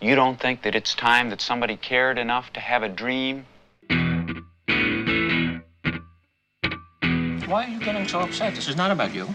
[0.00, 3.46] You don't think that it's time that somebody cared enough to have a dream?
[7.46, 8.54] Why are you getting so upset?
[8.54, 9.26] This is not about you.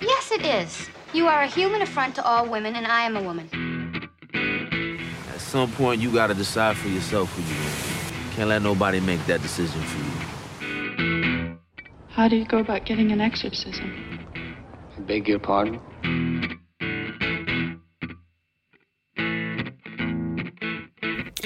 [0.00, 0.90] Yes, it is.
[1.14, 3.48] You are a human affront to all women, and I am a woman.
[5.32, 8.34] At some point, you gotta decide for yourself who you are.
[8.34, 11.58] Can't let nobody make that decision for you.
[12.08, 14.28] How do you go about getting an exorcism?
[14.96, 15.80] I beg your pardon?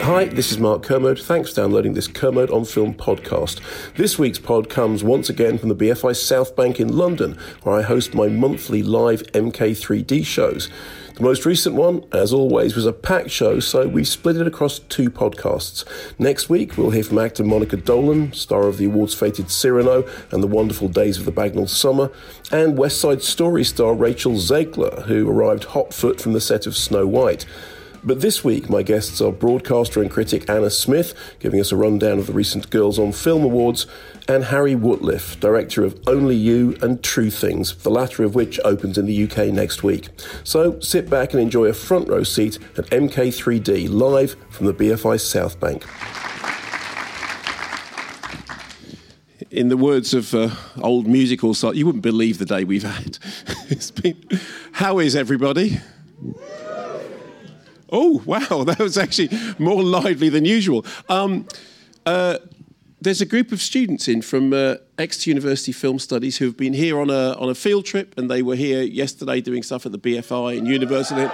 [0.04, 1.18] Hi, this is Mark Kermode.
[1.18, 3.62] Thanks for downloading this Kermode on Film podcast.
[3.94, 7.80] This week's pod comes once again from the BFI South Bank in London, where I
[7.80, 10.68] host my monthly live MK3D shows.
[11.14, 14.78] The most recent one, as always, was a packed show, so we've split it across
[14.78, 15.86] two podcasts.
[16.18, 20.42] Next week, we'll hear from actor Monica Dolan, star of the awards fated Cyrano and
[20.42, 22.10] The Wonderful Days of the Bagnold Summer,
[22.52, 26.76] and West Side Story star Rachel Zegler, who arrived hot foot from the set of
[26.76, 27.46] Snow White.
[28.06, 32.18] But this week, my guests are broadcaster and critic Anna Smith, giving us a rundown
[32.18, 33.86] of the recent Girls on Film Awards,
[34.28, 38.98] and Harry Wootliff, director of Only You and True Things, the latter of which opens
[38.98, 40.08] in the UK next week.
[40.44, 45.18] So sit back and enjoy a front row seat at MK3D live from the BFI
[45.18, 45.84] South Bank.
[49.50, 50.50] In the words of uh,
[50.82, 53.18] old musical you wouldn't believe the day we've had.
[54.02, 54.22] been,
[54.72, 55.80] how is everybody?
[57.96, 60.84] Oh, wow, that was actually more lively than usual.
[61.08, 61.46] Um,
[62.04, 62.38] uh,
[63.00, 66.72] there's a group of students in from uh, Exeter University Film Studies who have been
[66.72, 69.92] here on a, on a field trip, and they were here yesterday doing stuff at
[69.92, 71.30] the BFI and university.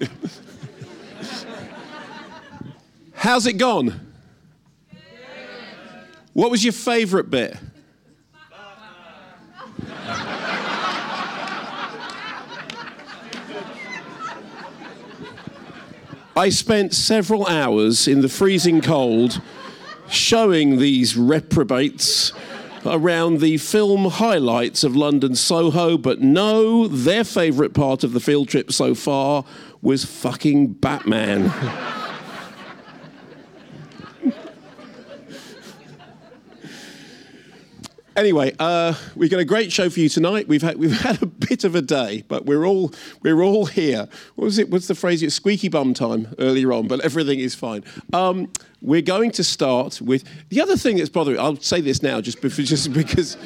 [3.14, 4.12] How's it gone?
[6.34, 7.56] What was your favourite bit?
[16.40, 19.42] I spent several hours in the freezing cold
[20.08, 22.32] showing these reprobates
[22.86, 28.48] around the film highlights of London Soho, but no, their favourite part of the field
[28.48, 29.44] trip so far
[29.82, 31.52] was fucking Batman.
[38.16, 40.48] Anyway, uh, we've got a great show for you tonight.
[40.48, 44.08] We've had we've had a bit of a day, but we're all we're all here.
[44.34, 44.68] What was it?
[44.70, 45.22] What's the phrase?
[45.22, 47.84] It's squeaky bum time earlier on, but everything is fine.
[48.12, 48.50] Um,
[48.82, 51.38] we're going to start with the other thing that's bothering.
[51.38, 53.36] I'll say this now, just because, just because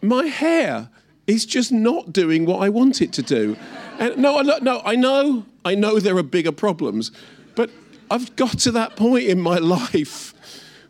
[0.00, 0.88] my hair
[1.26, 3.56] is just not doing what I want it to do.
[3.98, 4.80] And no, no, no.
[4.84, 7.10] I know, I know there are bigger problems,
[7.56, 7.70] but
[8.10, 10.34] I've got to that point in my life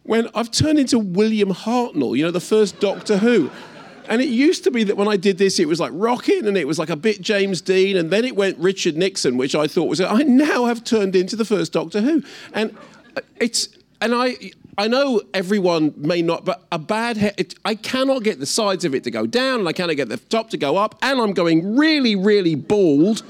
[0.04, 3.50] when I've turned into William Hartnell, you know, the first Doctor Who.
[4.08, 6.56] And it used to be that when I did this, it was like rocking and
[6.56, 9.68] it was like a bit James Dean, and then it went Richard Nixon, which I
[9.68, 10.00] thought was.
[10.00, 12.22] I now have turned into the first Doctor Who,
[12.52, 12.76] and
[13.16, 13.68] uh, it's
[14.00, 14.36] and I.
[14.78, 18.86] I know everyone may not, but a bad hair, it, I cannot get the sides
[18.86, 21.20] of it to go down, and I cannot get the top to go up, and
[21.20, 23.22] I'm going really, really bald.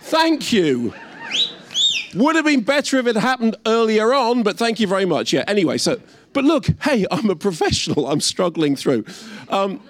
[0.00, 0.94] Thank you.
[2.14, 5.32] Would have been better if it happened earlier on, but thank you very much.
[5.32, 6.00] Yeah, anyway, so,
[6.32, 8.06] but look, hey, I'm a professional.
[8.08, 9.04] I'm struggling through.
[9.48, 9.82] Um,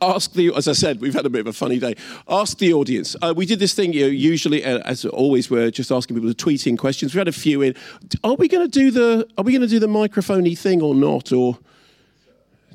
[0.00, 1.94] ask the, as I said, we've had a bit of a funny day.
[2.28, 3.16] Ask the audience.
[3.20, 6.30] Uh, we did this thing, you know, usually, uh, as always, we're just asking people
[6.30, 7.14] to tweet in questions.
[7.14, 7.74] We had a few in.
[8.22, 10.94] Are we going to do the, are we going to do the microphony thing or
[10.94, 11.32] not?
[11.32, 11.58] Or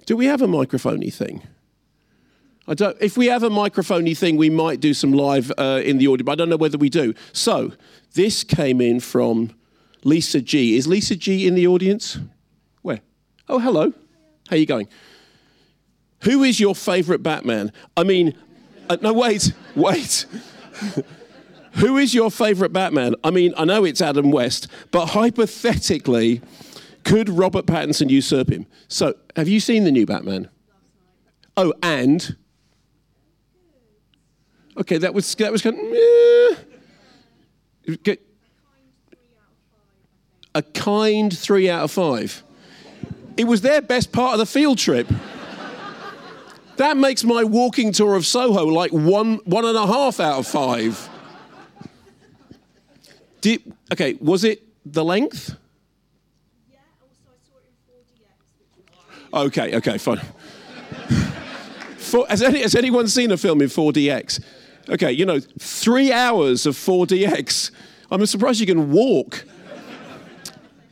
[0.06, 1.44] do we have a microphony thing?
[2.70, 5.98] I don't, if we have a microphony thing, we might do some live uh, in
[5.98, 7.16] the audio, but I don't know whether we do.
[7.34, 7.74] So,
[8.14, 9.56] this came in from
[10.04, 10.76] Lisa G.
[10.76, 12.20] Is Lisa G in the audience?
[12.84, 13.02] Where?
[13.48, 13.92] Oh, hello.
[14.50, 14.88] How are you going?
[16.24, 17.72] Who is your favourite Batman?
[17.98, 18.38] I mean,
[18.88, 20.28] uh, no, wait, wait.
[21.74, 23.16] Who is your favourite Batman?
[23.24, 26.42] I mean, I know it's Adam West, but hypothetically,
[27.04, 28.68] could Robert Pattinson usurp him?
[28.88, 30.50] So, have you seen the new Batman?
[31.58, 32.36] Oh, and
[34.80, 35.86] Okay, that was that was kind of,
[38.08, 38.16] eh.
[40.56, 42.44] a kind three out of five.
[43.36, 45.08] It was their best part of the field trip.
[46.78, 50.48] That makes my walking tour of Soho like one one and a half out of
[50.48, 51.10] five.
[53.42, 55.58] Did, okay, was it the length?
[59.34, 60.18] Okay, okay, fine.
[61.98, 64.44] For, has, any, has anyone seen a film in 4DX?
[64.88, 67.72] Okay, you know, three hours of 4DX.
[68.12, 69.46] I'm surprised you can walk.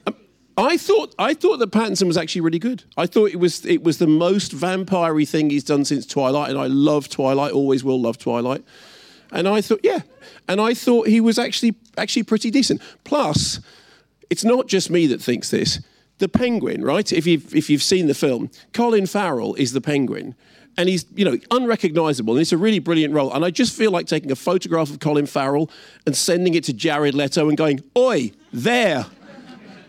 [0.05, 0.15] Um,
[0.57, 2.83] I thought I thought that Pattinson was actually really good.
[2.95, 6.59] I thought it was it was the most vampire thing he's done since Twilight, and
[6.59, 8.63] I love Twilight, always will love Twilight.
[9.31, 9.99] And I thought, yeah,
[10.47, 12.81] and I thought he was actually actually pretty decent.
[13.03, 13.59] Plus,
[14.29, 15.79] it's not just me that thinks this.
[16.19, 17.11] The Penguin, right?
[17.11, 20.35] If you've if you've seen the film, Colin Farrell is the Penguin,
[20.77, 22.33] and he's you know unrecognizable.
[22.33, 23.33] And it's a really brilliant role.
[23.33, 25.69] And i just feel like taking a photograph of colin farrell
[26.05, 29.05] and sending it to jared leto and going oi there.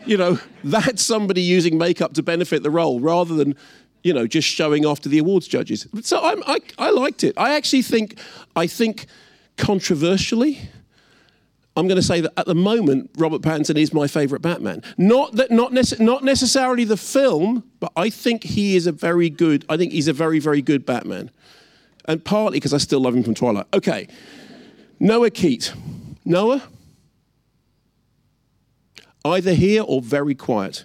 [0.07, 3.55] You know that's somebody using makeup to benefit the role rather than
[4.03, 5.87] you know just showing off to the awards judges.
[6.03, 7.35] So I'm, I, I liked it.
[7.37, 8.19] I actually think
[8.57, 9.07] i think
[9.57, 10.61] controversially
[11.79, 14.83] I'm going to say that at the moment, Robert Pattinson is my favourite Batman.
[14.97, 19.31] Not that, not, nece- not necessarily the film, but I think he is a very
[19.31, 19.65] good.
[19.69, 21.31] I think he's a very, very good Batman,
[22.07, 23.67] and partly because I still love him from Twilight.
[23.73, 24.09] Okay,
[24.99, 25.73] Noah Keat,
[26.25, 26.65] Noah,
[29.25, 30.85] either here or very quiet.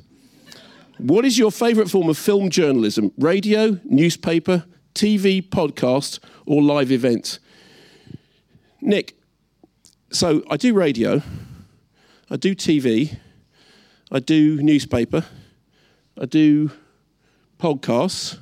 [1.00, 3.12] What is your favourite form of film journalism?
[3.18, 7.40] Radio, newspaper, TV, podcast, or live event?
[8.80, 9.18] Nick,
[10.13, 11.21] so I do radio,
[12.30, 13.18] I do TV,
[14.12, 15.25] I do newspaper,
[16.19, 16.71] I do
[17.60, 18.38] podcasts,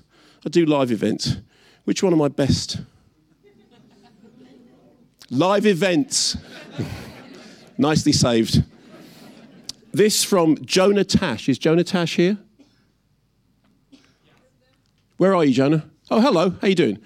[0.45, 1.37] I do live events.
[1.85, 2.81] Which one am I best?
[5.31, 6.37] live events.
[7.77, 8.63] Nicely saved.
[9.93, 11.49] This from Jonah Tash.
[11.49, 12.37] Is Jonah Tash here?
[15.17, 15.89] Where are you, Jonah?
[16.09, 16.51] Oh, hello.
[16.61, 16.99] How you doing?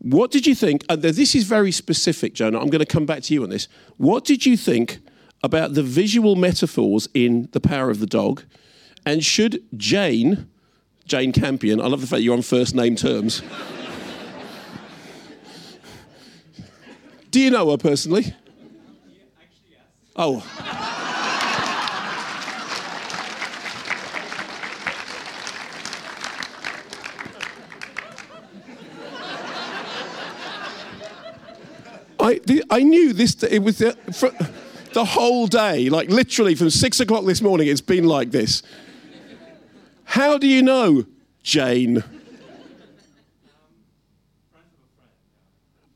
[0.00, 0.84] What did you think?
[0.88, 2.60] Uh, this is very specific, Jonah.
[2.60, 3.66] I'm going to come back to you on this.
[3.96, 5.00] What did you think
[5.42, 8.44] about the visual metaphors in The Power of the Dog?
[9.04, 10.48] And should Jane,
[11.04, 13.42] Jane Campion, I love the fact you're on first name terms.
[17.30, 18.34] Do you know her personally?
[20.16, 20.94] Oh.
[32.28, 32.40] I,
[32.70, 33.96] I knew this, it was the,
[34.92, 38.62] the whole day, like literally from six o'clock this morning, it's been like this.
[40.04, 41.06] How do you know,
[41.42, 42.04] Jane?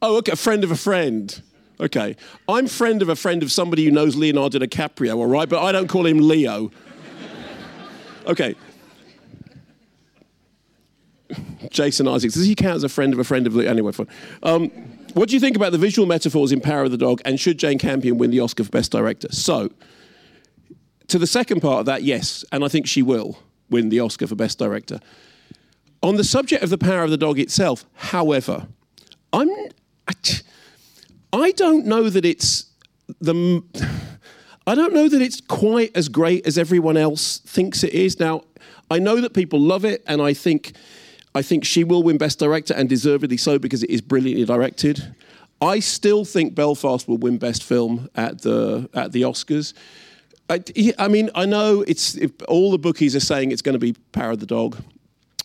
[0.01, 1.43] Oh, okay, a friend of a friend.
[1.79, 2.17] Okay.
[2.49, 5.49] I'm friend of a friend of somebody who knows Leonardo DiCaprio, all right?
[5.49, 6.71] But I don't call him Leo.
[8.27, 8.55] Okay.
[11.71, 12.35] Jason Isaacs.
[12.35, 13.69] Does he count as a friend of a friend of Leo?
[13.69, 14.09] Anyway, fine.
[14.43, 14.71] Um,
[15.15, 17.59] what do you think about the visual metaphors in Power of the Dog and should
[17.59, 19.29] Jane Campion win the Oscar for Best Director?
[19.31, 19.71] So,
[21.09, 23.39] to the second part of that, yes, and I think she will
[23.69, 25.01] win the Oscar for Best Director.
[26.03, 28.67] On the subject of the Power of the Dog itself, however,
[29.33, 29.49] I'm
[31.33, 32.67] I, don't know that it's
[33.21, 33.63] the
[34.67, 38.21] I don't know that it's quite as great as everyone else thinks it is.
[38.21, 38.43] Now,
[38.91, 40.73] I know that people love it, and I think
[41.35, 45.15] I think she will win Best Director and deservedly so because it is brilliantly directed.
[45.61, 49.75] I still think Belfast will win Best Film at the at the Oscars.
[50.51, 50.63] I,
[50.99, 54.33] I mean, I know it's all the bookies are saying it's going to be Power
[54.33, 54.77] of the Dog.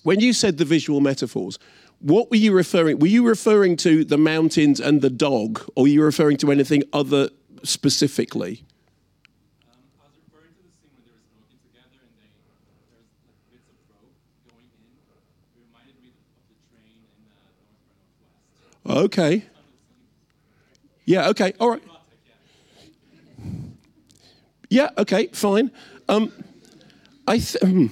[0.04, 1.60] When you said the visual metaphors,
[2.00, 3.00] what were you referring?
[3.00, 6.84] Were you referring to the mountains and the dog, or were you referring to anything
[6.94, 7.30] other
[7.64, 8.64] specifically?
[18.86, 19.44] Okay.
[21.06, 21.84] Yeah, okay, all right.
[24.70, 25.72] Yeah, okay, fine.
[26.10, 26.32] Um,
[27.28, 27.88] I, th- hmm.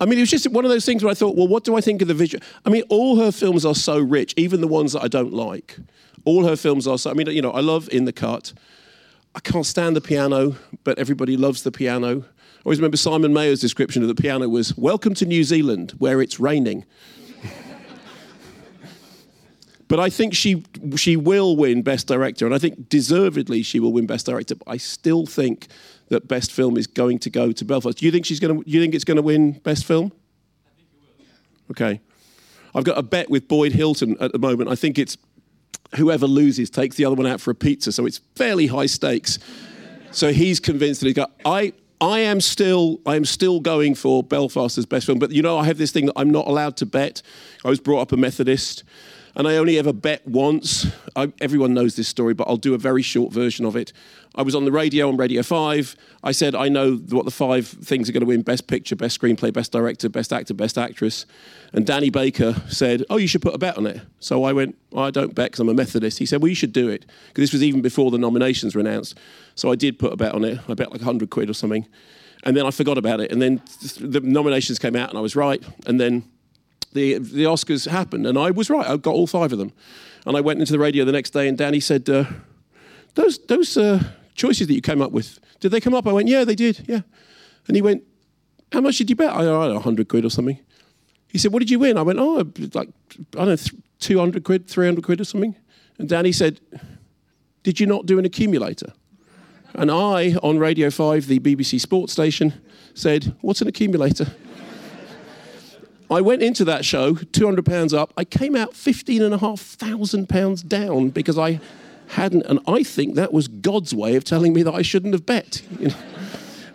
[0.00, 1.76] I mean, it was just one of those things where I thought, well, what do
[1.76, 2.42] I think of the visual?
[2.64, 5.76] I mean, all her films are so rich, even the ones that I don't like.
[6.24, 7.10] All her films are so.
[7.10, 8.52] I mean, you know, I love In the Cut.
[9.34, 12.24] I can't stand the piano, but everybody loves the piano.
[12.24, 16.20] I always remember Simon Mayo's description of the piano was "Welcome to New Zealand, where
[16.20, 16.84] it's raining."
[19.88, 20.64] But I think she
[20.96, 24.54] she will win Best Director, and I think deservedly she will win Best Director.
[24.54, 25.68] But I still think
[26.08, 27.98] that Best Film is going to go to Belfast.
[27.98, 28.70] Do you think she's going to?
[28.70, 30.12] You think it's going to win Best Film?
[30.66, 31.24] I think it will.
[31.24, 31.70] Yeah.
[31.70, 32.00] Okay,
[32.74, 34.70] I've got a bet with Boyd Hilton at the moment.
[34.70, 35.16] I think it's
[35.96, 39.38] whoever loses takes the other one out for a pizza, so it's fairly high stakes.
[40.10, 41.32] so he's convinced that he got.
[41.46, 45.42] I I am still I am still going for Belfast as best film, but you
[45.42, 47.22] know I have this thing that I'm not allowed to bet.
[47.64, 48.84] I was brought up a Methodist,
[49.38, 50.86] and I only ever bet once.
[51.14, 53.92] I, everyone knows this story, but I'll do a very short version of it.
[54.34, 55.96] I was on the radio on Radio Five.
[56.24, 59.18] I said I know what the five things are going to win: Best Picture, Best
[59.18, 61.24] Screenplay, Best Director, Best Actor, Best Actress.
[61.72, 64.76] And Danny Baker said, "Oh, you should put a bet on it." So I went,
[64.90, 67.06] well, "I don't bet because I'm a Methodist." He said, "Well, you should do it
[67.28, 69.16] because this was even before the nominations were announced."
[69.54, 70.58] So I did put a bet on it.
[70.68, 71.86] I bet like hundred quid or something,
[72.42, 73.30] and then I forgot about it.
[73.30, 73.62] And then
[74.00, 75.62] the nominations came out, and I was right.
[75.86, 76.24] And then
[76.92, 78.86] the the Oscars happened, and I was right.
[78.86, 79.72] I got all five of them.
[80.26, 82.24] And I went into the radio the next day, and Danny said, uh,
[83.14, 84.02] "Those those uh,
[84.34, 86.84] choices that you came up with, did they come up?" I went, "Yeah, they did.
[86.88, 87.00] Yeah."
[87.66, 88.02] And he went,
[88.72, 90.58] "How much did you bet?" I don't know, hundred quid or something.
[91.28, 92.88] He said, "What did you win?" I went, "Oh, like
[93.36, 93.56] I don't know,
[94.00, 95.54] two hundred quid, three hundred quid or something."
[95.98, 96.60] And Danny said,
[97.62, 98.92] "Did you not do an accumulator?"
[99.74, 102.54] And I, on Radio 5, the BBC sports station,
[102.94, 104.26] said, What's an accumulator?
[106.10, 108.12] I went into that show, £200 up.
[108.16, 111.60] I came out £15,500 down because I
[112.08, 115.26] hadn't, and I think that was God's way of telling me that I shouldn't have
[115.26, 115.62] bet.
[115.78, 115.94] You know?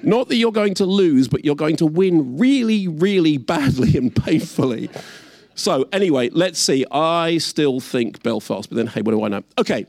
[0.04, 4.16] Not that you're going to lose, but you're going to win really, really badly and
[4.16, 4.90] painfully.
[5.56, 6.86] So, anyway, let's see.
[6.92, 9.44] I still think Belfast, but then, hey, what do I know?
[9.58, 9.86] Okay.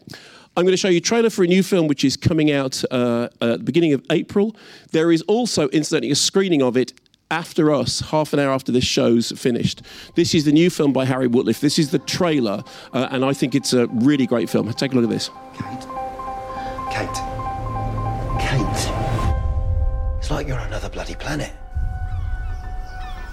[0.57, 2.85] I'm going to show you a trailer for a new film which is coming out
[2.93, 4.55] uh, at the beginning of April.
[4.93, 6.93] There is also, incidentally, a screening of it
[7.35, 9.83] after us, half an hour after this show's finished.
[10.14, 11.59] This is the new film by Harry Wootliff.
[11.59, 12.62] This is the trailer,
[12.93, 14.73] uh, and I think it's a really great film.
[14.73, 15.31] Take a look at this.
[15.59, 15.85] Kate.
[16.93, 17.19] Kate.
[18.41, 18.83] Kate.
[20.19, 21.53] It's like you're on another bloody planet.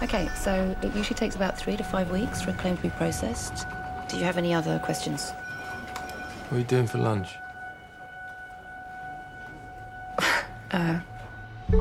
[0.01, 2.89] Okay, so it usually takes about three to five weeks for a claim to be
[2.89, 3.67] processed.
[4.09, 5.29] Do you have any other questions?
[6.49, 7.29] What are you doing for lunch?
[10.73, 11.01] Uh,
[11.71, 11.79] Take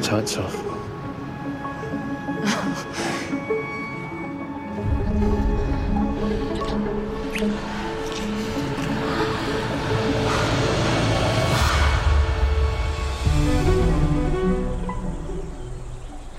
[0.00, 0.54] tights off.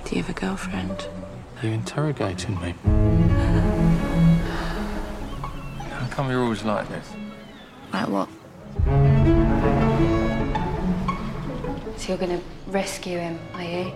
[0.05, 1.07] do you have a girlfriend?
[1.61, 2.98] Are you interrogating me?
[6.29, 7.09] How come you're always like this?
[7.91, 8.29] Like what?
[11.97, 13.91] So you're gonna rescue him, are you?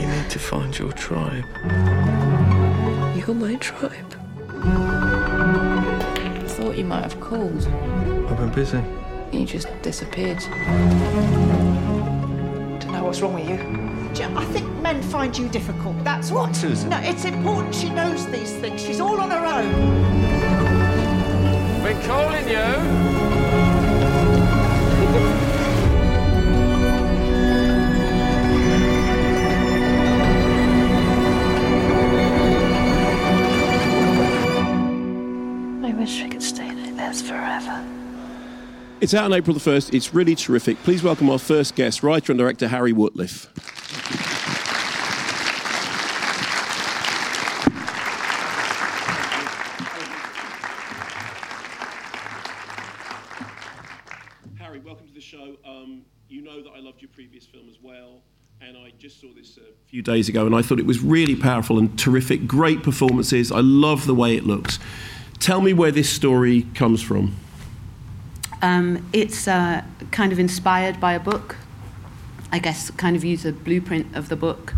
[0.00, 1.44] You need to find your tribe.
[3.16, 4.14] You're my tribe.
[4.62, 7.66] I Thought you might have called.
[7.66, 8.84] I've been busy.
[9.32, 10.38] You just disappeared.
[12.78, 13.93] Don't know what's wrong with you.
[14.14, 15.96] Jim, I think men find you difficult.
[16.04, 16.54] That's what.
[16.54, 16.88] Susan?
[16.88, 18.80] No, it's important she knows these things.
[18.80, 19.72] She's all on her own.
[21.82, 22.56] Been calling you.
[35.84, 37.84] I wish we could stay like this forever.
[39.00, 39.92] It's out on April the 1st.
[39.92, 40.78] It's really terrific.
[40.84, 43.48] Please welcome our first guest, writer and director Harry Wootliff.
[54.58, 55.56] Harry, welcome to the show.
[55.84, 58.22] Um, you know that I loved your previous film as well,
[58.60, 61.36] and I just saw this a few days ago, and I thought it was really
[61.36, 62.46] powerful and terrific.
[62.46, 63.52] Great performances.
[63.52, 64.78] I love the way it looks.
[65.40, 67.36] Tell me where this story comes from.
[68.62, 71.56] Um, it's uh, kind of inspired by a book.
[72.50, 74.74] I guess kind of used a blueprint of the book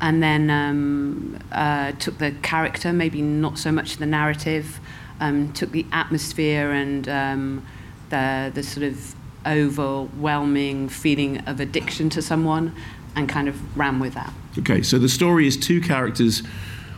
[0.00, 4.80] and then um, uh, took the character, maybe not so much the narrative,
[5.20, 7.66] um, took the atmosphere and um,
[8.10, 9.16] the, the sort of
[9.46, 12.74] overwhelming feeling of addiction to someone
[13.14, 14.32] and kind of ran with that.
[14.58, 16.42] Okay, so the story is two characters,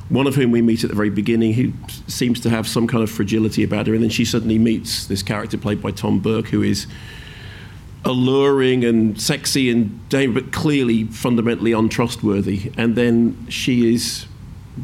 [0.09, 1.73] one of whom we meet at the very beginning, who
[2.07, 5.23] seems to have some kind of fragility about her, and then she suddenly meets this
[5.23, 6.87] character played by Tom Burke, who is
[8.05, 12.73] alluring and sexy and but clearly fundamentally untrustworthy.
[12.77, 14.27] And then she is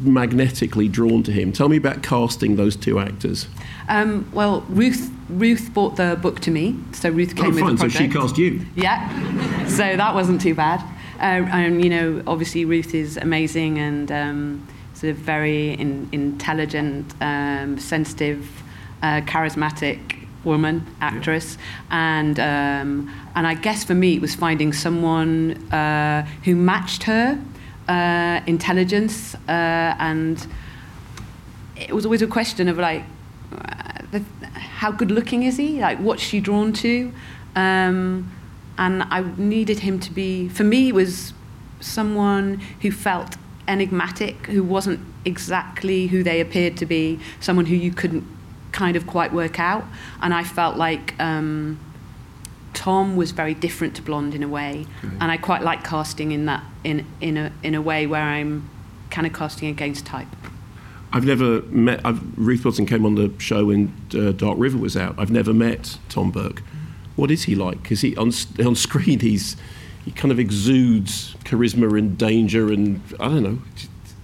[0.01, 1.51] magnetically drawn to him.
[1.51, 3.47] Tell me about casting those two actors.
[3.87, 7.75] Um, well, Ruth Ruth bought the book to me, so Ruth came oh, with fine.
[7.75, 8.13] the So project.
[8.13, 8.61] she cast you.
[8.75, 10.81] Yeah, so that wasn't too bad.
[11.19, 17.13] Uh, and you know, obviously Ruth is amazing and um, sort of very in, intelligent,
[17.21, 18.47] um, sensitive,
[19.01, 21.57] uh, charismatic woman actress,
[21.89, 27.39] and um, and I guess for me it was finding someone uh, who matched her
[27.87, 30.45] uh, intelligence uh, and
[31.75, 33.03] it was always a question of like
[34.11, 34.23] the,
[34.53, 35.79] how good looking is he?
[35.81, 37.11] Like, what's she drawn to?
[37.55, 38.31] Um,
[38.77, 41.33] and I needed him to be, for me, was
[41.79, 43.35] someone who felt
[43.67, 48.25] enigmatic, who wasn't exactly who they appeared to be, someone who you couldn't
[48.71, 49.85] kind of quite work out.
[50.21, 51.79] And I felt like um,
[52.73, 55.15] Tom was very different to Blonde in a way, Okay.
[55.21, 58.69] and I quite like casting in that in in a in a way where I'm
[59.09, 60.27] kind of casting against type.
[61.15, 62.01] I've never met.
[62.05, 65.15] I've, Ruth Wilson came on the show when uh, Dark River was out.
[65.17, 66.61] I've never met Tom Burke.
[67.15, 67.81] What is he like?
[67.81, 68.33] Because he on
[68.65, 69.55] on screen he's
[70.03, 73.59] he kind of exudes charisma and danger and I don't know.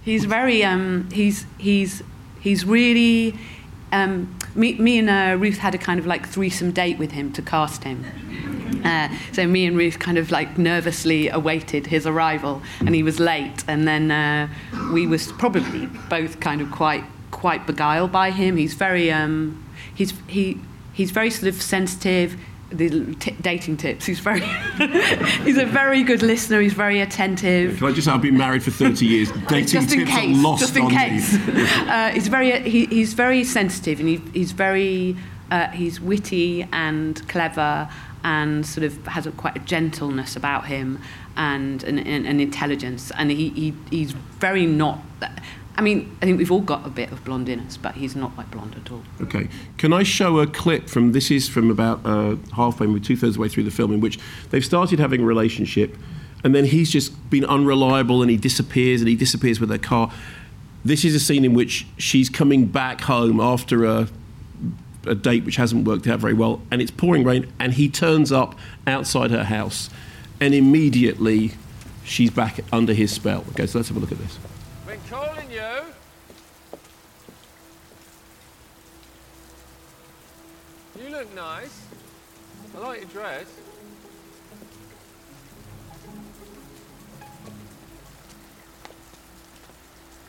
[0.04, 2.02] He's very um, he's he's
[2.40, 3.38] he's really
[3.90, 7.32] um, me me and uh, Ruth had a kind of like threesome date with him
[7.32, 8.04] to cast him.
[8.84, 13.18] Uh, so me and Ruth kind of like nervously awaited his arrival, and he was
[13.20, 13.64] late.
[13.68, 14.48] And then uh,
[14.92, 18.56] we was probably both kind of quite quite beguiled by him.
[18.56, 20.58] He's very um, he's he
[20.92, 22.36] he's very sort of sensitive.
[22.70, 24.06] The t- dating tips.
[24.06, 24.40] He's very
[25.44, 26.58] he's a very good listener.
[26.58, 27.76] He's very attentive.
[27.76, 29.30] Can I just say I've been married for 30 years.
[29.48, 31.34] Dating just in tips case, are lost just in on case.
[31.34, 31.62] me.
[31.90, 35.18] uh, he's very he, he's very sensitive and he, he's very
[35.50, 37.90] uh, he's witty and clever
[38.24, 41.00] and sort of has a, quite a gentleness about him
[41.36, 45.00] and an, an, intelligence and he, he he's very not.
[45.74, 48.14] I mean, I think we've all got a bit of blonde in us, but he's
[48.14, 49.02] not like blonde at all.
[49.22, 49.48] Okay.
[49.78, 53.38] Can I show a clip from this is from about uh, halfway, maybe two thirds
[53.38, 54.18] way through the film, in which
[54.50, 55.96] they've started having a relationship,
[56.44, 60.12] and then he's just been unreliable and he disappears and he disappears with her car.
[60.84, 64.08] This is a scene in which she's coming back home after a
[65.06, 68.30] a date which hasn't worked out very well, and it's pouring rain, and he turns
[68.32, 69.90] up outside her house,
[70.40, 71.52] and immediately
[72.04, 73.44] she's back under his spell.
[73.50, 74.38] Okay, so let's have a look at this.
[74.86, 75.60] Been calling you.
[81.02, 81.86] You look nice.
[82.76, 83.46] I like your dress.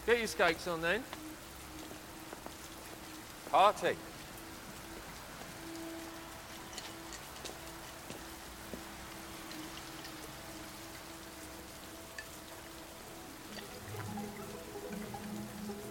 [0.06, 1.02] Get your skates on then.
[3.50, 3.96] Party.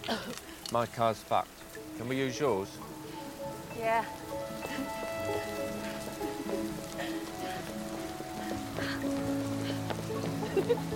[0.71, 1.49] My car's fucked.
[1.97, 2.69] Can we use yours?
[3.77, 4.05] Yeah.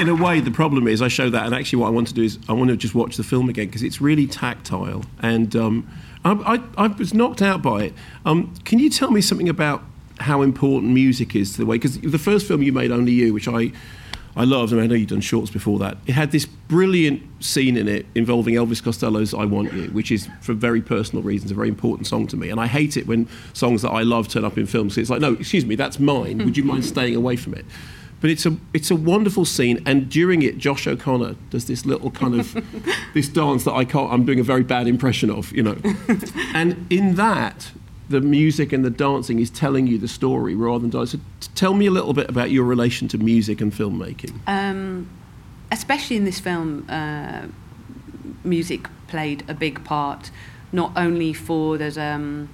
[0.00, 2.14] in a way, the problem is I show that, and actually, what I want to
[2.14, 5.54] do is I want to just watch the film again because it's really tactile, and
[5.56, 5.88] um,
[6.24, 6.32] I,
[6.76, 7.94] I, I was knocked out by it.
[8.24, 9.82] Um, can you tell me something about
[10.18, 11.76] how important music is to the way?
[11.76, 13.72] Because the first film you made, Only You, which I
[14.36, 15.96] I loved, and I know you've done shorts before that.
[16.06, 20.28] It had this brilliant scene in it involving Elvis Costello's "I Want You," which is,
[20.42, 22.50] for very personal reasons, a very important song to me.
[22.50, 24.98] And I hate it when songs that I love turn up in films.
[24.98, 26.44] It's like, no, excuse me, that's mine.
[26.44, 27.64] Would you mind staying away from it?
[28.20, 32.10] But it's a it's a wonderful scene, and during it, Josh O'Connor does this little
[32.10, 32.56] kind of
[33.14, 34.12] this dance that I can't.
[34.12, 35.76] I'm doing a very bad impression of, you know.
[36.54, 37.72] and in that,
[38.08, 41.12] the music and the dancing is telling you the story rather than dance.
[41.12, 41.18] So
[41.54, 44.34] tell me a little bit about your relation to music and filmmaking.
[44.46, 45.08] Um,
[45.70, 47.46] especially in this film, uh,
[48.44, 50.30] music played a big part,
[50.72, 52.48] not only for there's um,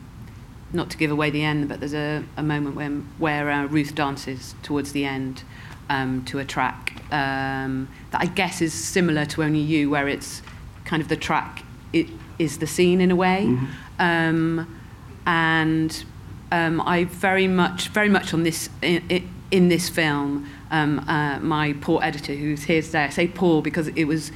[0.72, 3.94] not to give away the end, but there's a, a moment when where uh, Ruth
[3.94, 5.44] dances towards the end
[5.88, 10.42] um, to a track um, that I guess is similar to Only You, where it's
[10.84, 12.06] kind of the track it
[12.38, 13.56] is the scene in a way,
[13.98, 14.80] um,
[15.26, 16.04] and
[16.50, 20.48] um, I very much very much on this in, in, in this film.
[20.70, 24.32] Um, uh, my poor editor, who's here today, I say poor because it was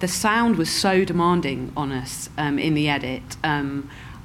[0.00, 3.36] the sound was so demanding on us um, in the edit.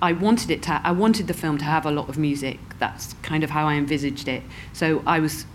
[0.02, 0.82] I wanted it to.
[0.84, 2.60] I wanted the film to have a lot of music.
[2.80, 4.44] That's kind of how I envisaged it.
[4.74, 5.46] So I was.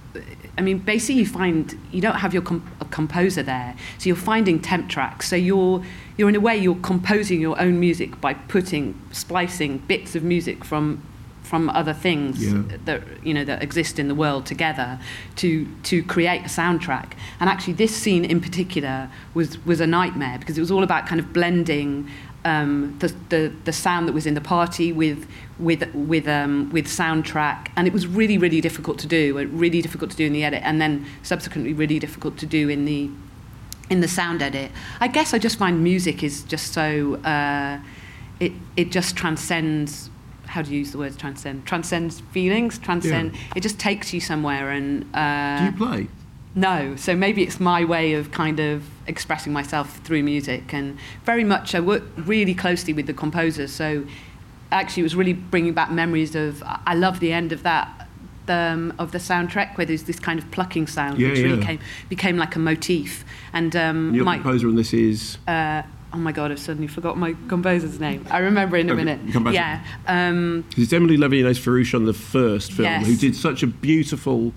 [0.57, 4.17] I mean, basically, you find you don't have your com- a composer there, so you're
[4.17, 5.29] finding temp tracks.
[5.29, 5.83] So you're
[6.17, 10.65] you're in a way you're composing your own music by putting splicing bits of music
[10.65, 11.03] from
[11.43, 12.63] from other things Yeah.
[12.87, 14.99] that you know that exist in the world together
[15.37, 17.13] to to create a soundtrack.
[17.39, 21.07] And actually, this scene in particular was was a nightmare because it was all about
[21.07, 22.09] kind of blending
[22.47, 25.27] um, the, the the sound that was in the party with
[25.59, 29.83] with with um, with soundtrack, and it was really really difficult to do, uh, really
[29.83, 33.11] difficult to do in the edit, and then subsequently really difficult to do in the
[33.91, 34.71] in the sound edit.
[35.01, 37.81] I guess I just find music is just so uh,
[38.39, 40.11] it it just transcends.
[40.47, 41.67] How do you use the word transcend?
[41.67, 42.79] Transcends feelings.
[42.79, 43.35] Transcend.
[43.57, 44.71] It just takes you somewhere.
[44.71, 46.09] And uh, Do you play?
[46.57, 51.45] No, so maybe it's my way of kind of expressing myself through music, and very
[51.45, 53.71] much I work really closely with the composers.
[53.73, 54.05] So
[54.73, 56.63] actually, it was really bringing back memories of.
[56.65, 58.09] I love the end of that.
[58.49, 61.67] Um, of the soundtrack, where there's this kind of plucking sound, Yeah, which really yeah.
[61.67, 63.25] came, became like a motif.
[63.53, 65.39] And um, Your my, composer on this is.
[65.49, 68.25] uh, oh my god, I've suddenly forgot my composer's name.
[68.31, 69.33] I remember in a Okay, minute.
[69.33, 69.85] come back yeah.
[70.07, 73.07] Um, it's Emilie Levienaise-Farrouch on the first film, Yes.
[73.09, 74.53] who did such a beautiful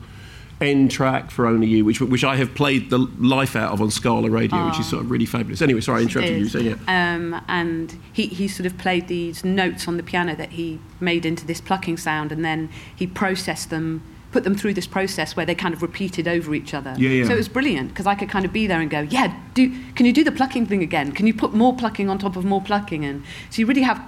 [0.62, 3.92] end track for Only You, which which I have played the life out of on
[3.92, 4.90] Scala Radio, which is Oh.
[4.92, 5.62] sort of really fabulous.
[5.62, 6.48] Anyway, sorry, I interrupted you.
[6.50, 6.80] Saying it.
[6.88, 11.26] Um, and he, he sort of played these notes on the piano that he made
[11.26, 14.02] into this plucking sound, and then he processed them,
[14.34, 16.94] put them through this process where they kind of repeated over each other.
[16.98, 17.26] Yeah, yeah.
[17.28, 19.74] So it was brilliant because I could kind of be there and go, yeah, do
[19.96, 21.14] can you do the plucking thing again?
[21.14, 23.06] Can you put more plucking on top of more plucking?
[23.06, 24.02] And so you really have,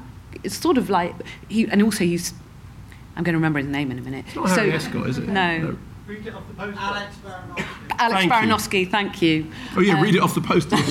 [0.43, 1.15] it's sort of like
[1.47, 2.33] he, and also he's,
[3.15, 4.25] I'm going to remember his name in a minute.
[4.27, 5.27] It's not so, Harry Escott, is it?
[5.29, 5.77] No.
[6.07, 6.79] Read it off the poster.
[6.79, 7.15] Alex
[7.99, 8.31] Alex Thank you.
[8.31, 9.51] Baranowski, thank you.
[9.77, 10.75] Oh yeah, Um, read it off the poster.
[10.75, 10.81] Ale-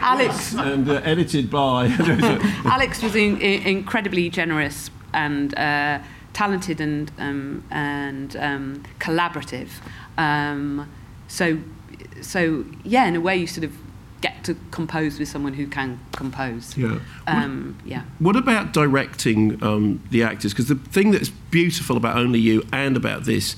[0.00, 1.86] Alex, and uh, edited by.
[2.64, 5.98] Alex was in, in, incredibly generous and uh,
[6.32, 9.68] talented and um, and um, collaborative.
[10.16, 10.90] Um,
[11.28, 11.58] so
[12.22, 13.72] so yeah, in a way, you sort of
[14.24, 16.74] get to compose with someone who can compose.
[16.78, 16.98] Yeah.
[17.26, 18.04] Um, yeah.
[18.20, 20.54] What about directing um, the actors?
[20.54, 23.54] Because the thing that's beautiful about Only You and about this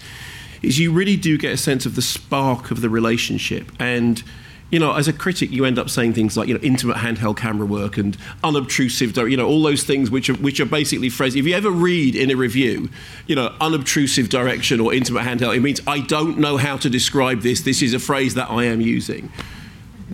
[0.62, 3.70] is you really do get a sense of the spark of the relationship.
[3.78, 4.24] And,
[4.72, 7.36] you know, as a critic, you end up saying things like, you know, intimate handheld
[7.36, 11.36] camera work and unobtrusive, you know, all those things which are, which are basically phrases.
[11.36, 12.90] If you ever read in a review,
[13.28, 17.42] you know, unobtrusive direction or intimate handheld, it means I don't know how to describe
[17.42, 17.60] this.
[17.60, 19.30] This is a phrase that I am using.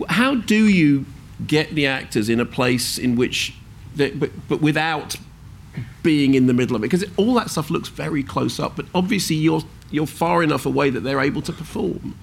[0.09, 1.05] How do you
[1.45, 3.53] get the actors in a place in which,
[3.95, 5.15] they, but, but without
[6.01, 6.89] being in the middle of it?
[6.89, 10.89] Because all that stuff looks very close up, but obviously you're you're far enough away
[10.89, 12.15] that they're able to perform.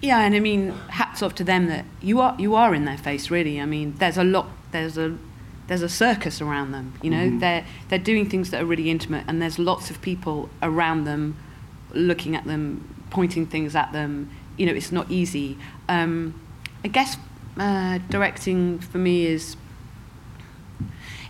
[0.00, 2.96] Yeah, and I mean, hats off to them that you are you are in their
[2.96, 3.30] face.
[3.30, 4.48] Really, I mean, there's a lot.
[4.72, 5.18] There's a
[5.66, 6.94] there's a circus around them.
[7.02, 7.40] You know, Mhm.
[7.40, 11.36] they're they're doing things that are really intimate, and there's lots of people around them,
[11.92, 14.30] looking at them, pointing things at them.
[14.56, 15.58] You know, it's not easy.
[15.88, 16.34] Um,
[16.84, 17.16] I guess
[17.58, 19.56] uh, directing for me is.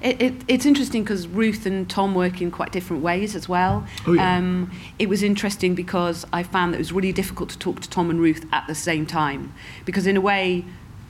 [0.02, 3.86] It, it, it's interesting because Ruth and Tom work in quite different ways as well.
[4.06, 4.38] Oh, yeah.
[4.38, 7.90] um, it was interesting because I found that it was really difficult to talk to
[7.90, 9.52] Tom and Ruth at the same time.
[9.84, 10.64] Because, in a way,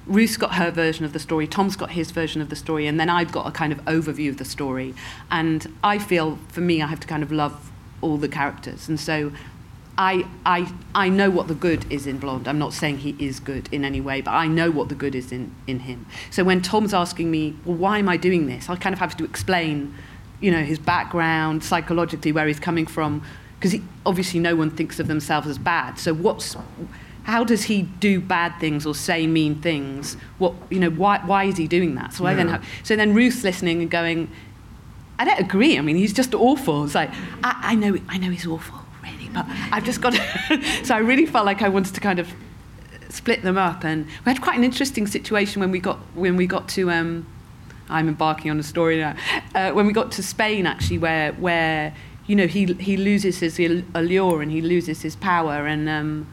[0.06, 2.98] Ruth's got her version of the story, Tom's got his version of the story, and
[2.98, 4.92] then I've got a kind of overview of the story.
[5.30, 8.88] And I feel, for me, I have to kind of love all the characters.
[8.88, 9.30] And so
[10.00, 12.48] I, I, I know what the good is in Blonde.
[12.48, 15.14] I'm not saying he is good in any way, but I know what the good
[15.14, 16.06] is in, in him.
[16.30, 18.70] So when Tom's asking me, well, why am I doing this?
[18.70, 19.94] I kind of have to explain,
[20.40, 23.22] you know, his background, psychologically, where he's coming from,
[23.58, 25.98] because obviously no one thinks of themselves as bad.
[25.98, 26.56] So what's,
[27.24, 30.16] how does he do bad things or say mean things?
[30.38, 32.14] What, you know, why, why is he doing that?
[32.14, 34.30] So I then have, so then Ruth's listening and going,
[35.18, 35.76] I don't agree.
[35.76, 36.84] I mean, he's just awful.
[36.84, 37.10] It's like,
[37.44, 38.79] I, I know, I know he's awful,
[39.32, 40.62] but I've just got to.
[40.84, 42.32] so I really felt like I wanted to kind of
[43.08, 46.46] split them up, and we had quite an interesting situation when we got when we
[46.46, 46.90] got to.
[46.90, 47.26] Um,
[47.88, 49.16] I'm embarking on a story now.
[49.54, 51.94] Uh, when we got to Spain, actually, where where
[52.26, 53.58] you know he he loses his
[53.94, 56.26] allure and he loses his power, and um,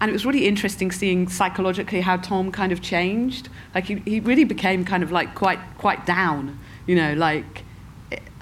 [0.00, 3.48] and it was really interesting seeing psychologically how Tom kind of changed.
[3.74, 7.64] Like he, he really became kind of like quite quite down, you know, like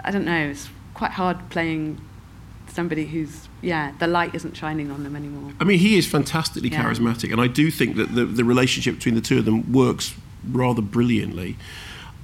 [0.05, 2.01] I don't know, it's quite hard playing
[2.75, 5.53] somebody who's yeah, the light isn't shining on them anymore.
[5.61, 6.83] I mean, he is fantastically Yeah.
[6.85, 10.15] charismatic, and I do think that the, the relationship between the two of them works
[10.51, 11.57] rather brilliantly.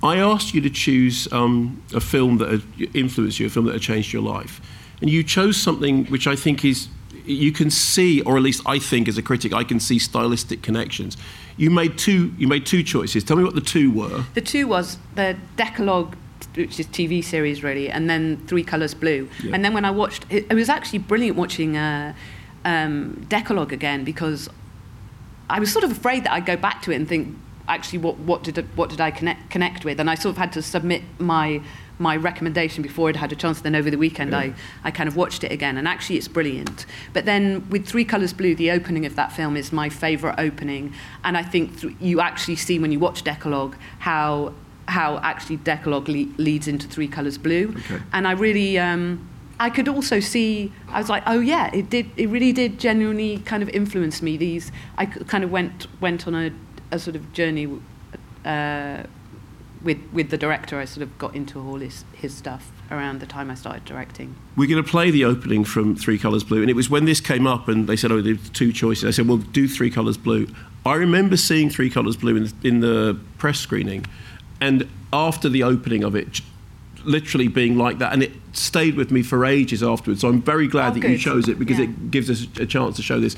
[0.02, 2.62] I asked you to choose um, a film that
[2.94, 4.60] influenced you, a film that had changed your life,
[5.00, 6.88] and you chose something which I think is
[7.26, 10.62] you can see, or at least I think as a critic, I can see stylistic
[10.62, 11.16] connections.
[11.56, 12.32] You made two.
[12.38, 13.22] You made two choices.
[13.24, 14.24] Tell me what the two were.
[14.34, 16.16] The two was the Decalogue,
[16.54, 19.28] which is TV series really, and then Three Colors Blue.
[19.42, 19.54] Yeah.
[19.54, 22.14] And then when I watched, it, it was actually brilliant watching uh,
[22.64, 24.48] um, Decalogue again because
[25.48, 27.36] I was sort of afraid that I'd go back to it and think,
[27.68, 30.00] actually, what, what did what did I connect connect with?
[30.00, 31.62] And I sort of had to submit my
[31.98, 33.60] my recommendation before I'd had a chance.
[33.60, 36.86] Then over the weekend, I, I kind of watched it again, and actually, it's brilliant.
[37.12, 40.94] But then with Three Colours Blue, the opening of that film is my favourite opening,
[41.24, 44.54] and I think th- you actually see when you watch Decalogue how
[44.90, 48.00] how actually Decalogue le- leads into Three Colours Blue, Okay.
[48.12, 48.78] and I really.
[48.78, 49.26] Um,
[49.62, 50.72] I could also see.
[50.88, 52.06] I was like, oh yeah, it did.
[52.16, 54.36] It really did genuinely kind of influence me.
[54.38, 56.50] These, I kind of went went on a,
[56.90, 57.68] a sort of journey
[58.44, 59.02] uh,
[59.82, 60.78] with with the director.
[60.78, 64.34] I sort of got into all his his stuff around the time I started directing.
[64.56, 67.20] We're going to play the opening from Three Colours Blue, and it was when this
[67.20, 70.16] came up, and they said, "Oh, there's two choices." I said, "Well, do Three Colours
[70.16, 70.46] Blue."
[70.86, 74.06] I remember seeing Three Colours Blue in the, in the press screening,
[74.60, 76.40] and after the opening of it,
[77.04, 80.20] literally being like that, and it stayed with me for ages afterwards.
[80.20, 81.84] So I'm very glad Oh, that you chose it because Yeah.
[81.86, 83.36] it gives us a chance to show this.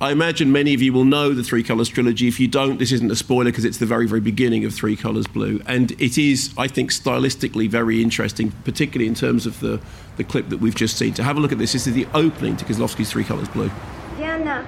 [0.00, 2.28] I imagine many of you will know the Three Colours trilogy.
[2.28, 4.94] If you don't, this isn't a spoiler because it's the very, very beginning of Three
[4.94, 5.60] Colours Blue.
[5.66, 9.80] And it is, I think, stylistically very interesting, particularly in terms of the,
[10.16, 11.14] the clip that we've just seen.
[11.14, 13.70] To have a look at this, this is the opening to Kieślowski's Three Colours Blue.
[14.16, 14.64] Diana.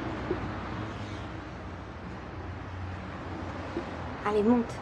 [4.24, 4.74] Allez, monte.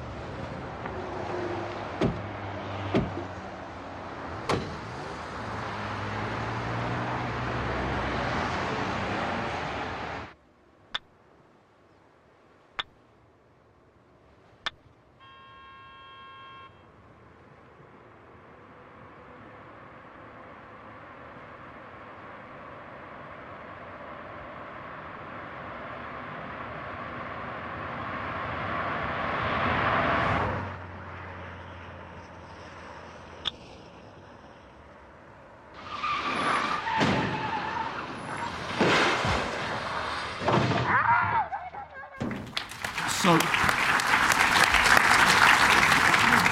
[43.21, 43.37] So,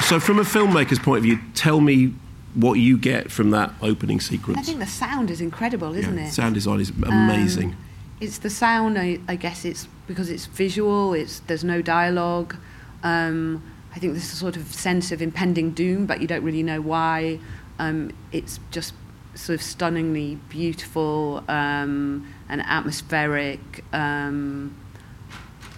[0.06, 2.14] so from a filmmaker's point of view, tell me
[2.54, 4.58] what you get from that opening sequence.
[4.58, 6.32] I think the sound is incredible, isn't Yeah, it?
[6.32, 7.70] Sound design is amazing.
[7.70, 7.76] Um,
[8.20, 8.98] it's the sound.
[8.98, 11.12] I, I guess it's because it's visual.
[11.12, 12.56] It's there's no dialogue.
[13.02, 13.62] Um,
[13.94, 16.80] I think there's a sort of sense of impending doom, but you don't really know
[16.80, 17.40] why.
[17.78, 18.94] Um, it's just
[19.34, 23.84] sort of stunningly beautiful um, and atmospheric.
[23.92, 24.76] Um,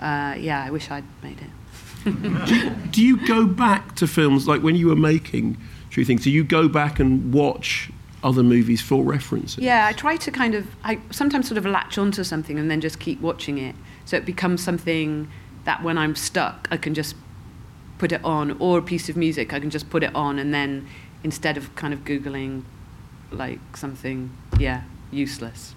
[0.00, 1.50] uh, yeah, I wish I'd made it.
[2.90, 5.56] Do you go back to films like when you were making
[5.90, 6.24] True Things?
[6.24, 7.90] Do you go back and watch
[8.22, 9.58] other movies for references?
[9.58, 12.80] Yeah, I try to kind of, I sometimes sort of latch onto something and then
[12.80, 13.74] just keep watching it.
[14.04, 15.30] So it becomes something
[15.64, 17.14] that when I'm stuck, I can just
[17.98, 20.54] put it on, or a piece of music, I can just put it on, and
[20.54, 20.86] then
[21.24, 22.62] instead of kind of Googling
[23.30, 25.74] like something, yeah, useless,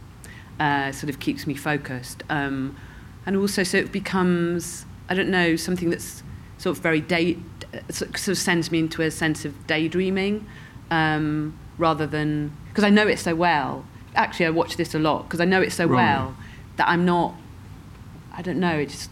[0.60, 2.24] uh, sort of keeps me focused.
[2.30, 2.78] Um,
[3.26, 6.24] and also, so it becomes, I don't know, something that's
[6.58, 7.36] sort of very day,
[7.90, 10.48] sort of sends me into a sense of daydreaming
[10.90, 13.86] um, rather than, because I know it so well.
[14.16, 15.98] Actually, I watch this a lot because I know it so Right.
[15.98, 16.38] well
[16.78, 17.36] that I'm not,
[18.32, 19.10] I don't know, it just,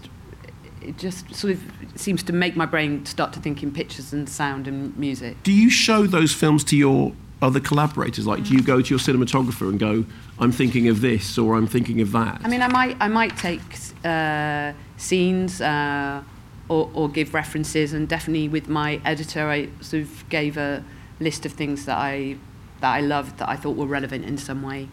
[0.81, 1.63] it just sort of
[1.95, 5.43] seems to make my brain start to think in pictures and sound and music.
[5.43, 8.28] Do you show those films to your other collaborators?
[8.28, 10.06] Like, do you go to your cinematographer and go,
[10.39, 12.41] "I'm thinking of this" or "I'm thinking of that"?
[12.43, 13.62] I mean, I might, I might take
[14.04, 16.21] uh, scenes uh,
[16.67, 20.84] or, or give references, and definitely with my editor, I sort of gave a
[21.19, 22.38] list of things that I
[22.82, 24.88] that I loved that I thought were relevant in some way.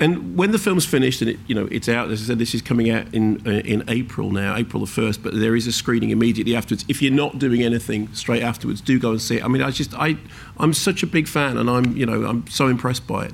[0.00, 2.54] And when the film's finished and it, you know it's out, as I said, this
[2.54, 5.22] is coming out in uh, in April now, April the first.
[5.22, 6.84] But there is a screening immediately afterwards.
[6.88, 9.44] If you're not doing anything straight afterwards, do go and see it.
[9.44, 10.16] I mean, I just I
[10.58, 13.32] I'm such a big fan, and I'm you know I'm so impressed by it.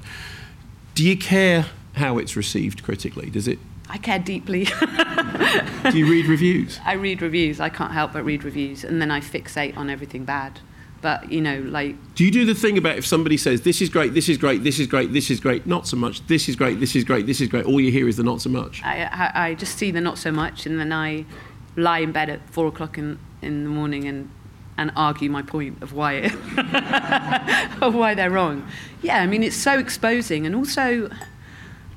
[0.95, 3.29] Do you care how it's received critically?
[3.29, 3.59] Does it?
[3.91, 4.65] I care deeply.
[5.91, 6.81] Do you read reviews?
[6.85, 7.61] I read reviews.
[7.61, 10.61] I can't help but read reviews, and then I fixate on everything bad.
[11.05, 13.91] But you know, like Do you do the thing about if somebody says this is
[13.91, 16.57] great, this is great, this is great, this is great, not so much, this is
[16.57, 17.67] great, this is great, this is great.
[17.67, 18.83] All you hear is the not so much.
[18.83, 21.27] I, I, I just see the not so much, and then I
[21.77, 24.31] lie in bed at four o'clock in, in the morning and
[24.79, 26.33] and argue my point of why it,
[27.83, 28.67] of why they're wrong.
[29.03, 31.11] Yeah, I mean it's so exposing, and also,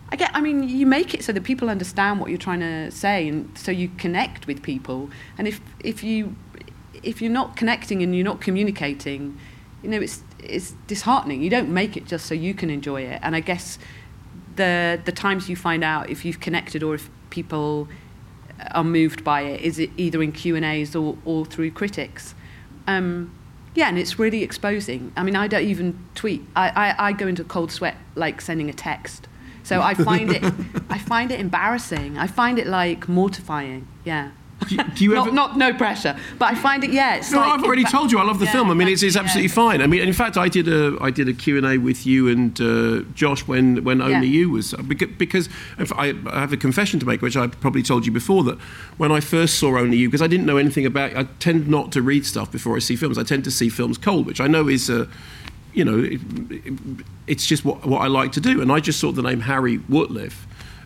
[0.10, 0.32] I get.
[0.34, 3.58] I mean, you make it so that people understand what you're trying to say, and
[3.58, 5.10] so you connect with people.
[5.38, 6.36] And if if you
[7.08, 9.38] if you're not connecting and you're not communicating,
[9.82, 11.42] you know it's it's disheartening.
[11.42, 13.20] You don't make it just so you can enjoy it.
[13.24, 13.80] And I guess
[14.56, 17.88] the the times you find out if you've connected or if people
[18.72, 22.36] are moved by it is it either in Q and A's or or through critics.
[22.88, 23.34] Um,
[23.76, 25.12] yeah, and it's really exposing.
[25.16, 26.42] I mean, I don't even tweet.
[26.56, 29.28] I, I, I go into cold sweat like sending a text.
[29.62, 30.44] So I find it
[30.90, 32.18] I find it embarrassing.
[32.18, 33.88] I find it like mortifying.
[34.04, 34.32] Yeah.
[34.68, 35.36] Do you not, ever?
[35.36, 36.92] not no pressure, but I find it.
[36.92, 38.72] Yeah, it's No, like I've already told you I love the Yeah, film.
[38.72, 39.56] I mean, it's, it's absolutely yeah.
[39.56, 39.82] fine.
[39.82, 42.28] I mean, in fact, I did a I did a Q and A with you
[42.28, 44.40] and uh, Josh when when Only Yeah.
[44.40, 47.84] You was because, because if I, I have a confession to make, which I probably
[47.84, 48.58] told you before that
[48.98, 51.16] when I first saw Only You, because I didn't know anything about.
[51.16, 53.18] I tend not to read stuff before I see films.
[53.18, 54.90] I tend to see films cold, which I know is.
[54.90, 55.06] Uh,
[55.74, 56.74] you know, it, it,
[57.28, 58.62] it's just what, what I like to do.
[58.64, 60.34] And I just saw the name Harry Wootliff.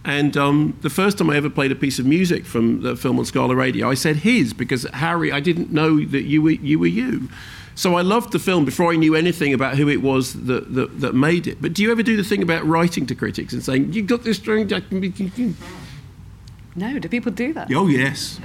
[0.03, 3.19] And um, the first time I ever played a piece of music from the film
[3.19, 6.79] on Scala Radio, I said his because Harry, I didn't know that you were you.
[6.79, 7.29] Were you.
[7.75, 11.01] So I loved the film before I knew anything about who it was that, that,
[11.01, 11.61] that made it.
[11.61, 14.23] But do you ever do the thing about writing to critics and saying, you got
[14.23, 14.69] this string?
[16.73, 17.69] No, do people do that?
[17.73, 18.39] Oh, yes.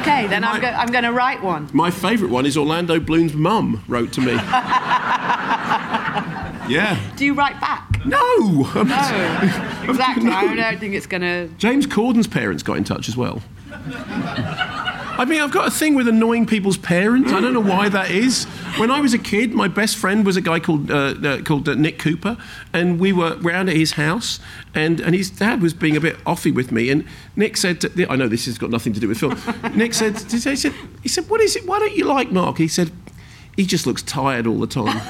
[0.00, 1.68] Okay, then I'm, go- I'm going to write one.
[1.72, 4.34] My favourite one is Orlando Bloom's mum wrote to me.
[6.68, 6.98] yeah.
[7.16, 8.04] Do you write back?
[8.04, 8.18] No.
[8.74, 8.82] No,
[9.88, 10.30] exactly.
[10.30, 11.48] I don't think it's going to.
[11.56, 13.42] James Corden's parents got in touch as well.
[15.16, 17.32] I mean, I've got a thing with annoying people's parents.
[17.32, 18.44] I don't know why that is.
[18.78, 21.68] When I was a kid, my best friend was a guy called uh, uh, called
[21.68, 22.36] uh, Nick Cooper,
[22.72, 24.40] and we were round at his house,
[24.74, 27.04] and, and his dad was being a bit offy with me, and
[27.36, 29.38] Nick said, to, "I know this has got nothing to do with film."
[29.76, 30.72] Nick said, he said,
[31.02, 31.64] he said, "What is it?
[31.66, 32.90] Why don't you like Mark?" He said,
[33.56, 35.00] "He just looks tired all the time."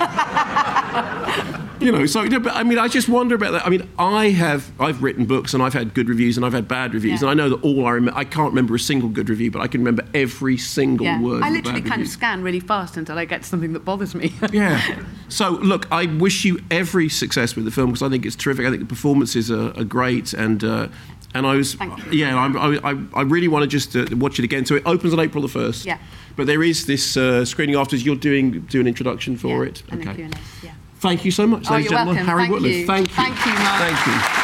[1.80, 3.66] you know, so you know, but I mean, I just wonder about that.
[3.66, 6.68] I mean, I have I've written books and I've had good reviews and I've had
[6.68, 7.28] bad reviews, Yeah.
[7.28, 8.18] and I know that all I remember.
[8.18, 11.20] I can't remember a single good review, but I can remember every single Yeah.
[11.20, 11.42] word.
[11.42, 12.04] I literally kind review.
[12.04, 14.32] of scan really fast until I get something that bothers me.
[14.52, 14.80] Yeah.
[15.28, 18.66] So look, I wish you every success with the film because I think it's terrific.
[18.66, 20.88] I think the performances are, are great, and uh,
[21.34, 21.76] and I was
[22.10, 24.64] yeah, I, I, I really want to just uh, watch it again.
[24.64, 25.84] So it opens on April the first.
[25.84, 25.98] Yeah.
[26.36, 28.04] But there is this uh, screening afterwards.
[28.04, 29.82] You're doing do an introduction for it.
[29.90, 30.30] And then okay.
[30.62, 30.74] Yeah.
[30.96, 32.26] Thank you so much, Oh, ladies and gentlemen.
[32.26, 32.48] welcome.
[32.48, 32.86] Harry Thank you.
[32.86, 33.14] Thank you.
[33.14, 33.82] Thank you, Mark.
[33.82, 34.43] Thank you.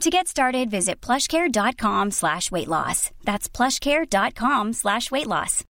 [0.00, 3.10] To get started, visit plushcare.com slash weight loss.
[3.24, 5.64] That's plushcare.com slash weight loss.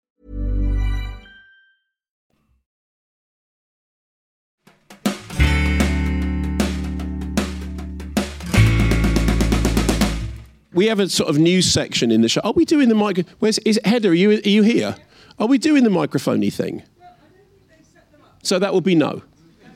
[10.74, 12.42] we have a sort of news section in the show.
[12.44, 13.28] Are we doing the mic?
[13.40, 14.10] Where's is Heather?
[14.10, 14.96] Are you are you here?
[15.40, 16.84] Are we doing the microphony thing?
[18.44, 19.22] So that will be no.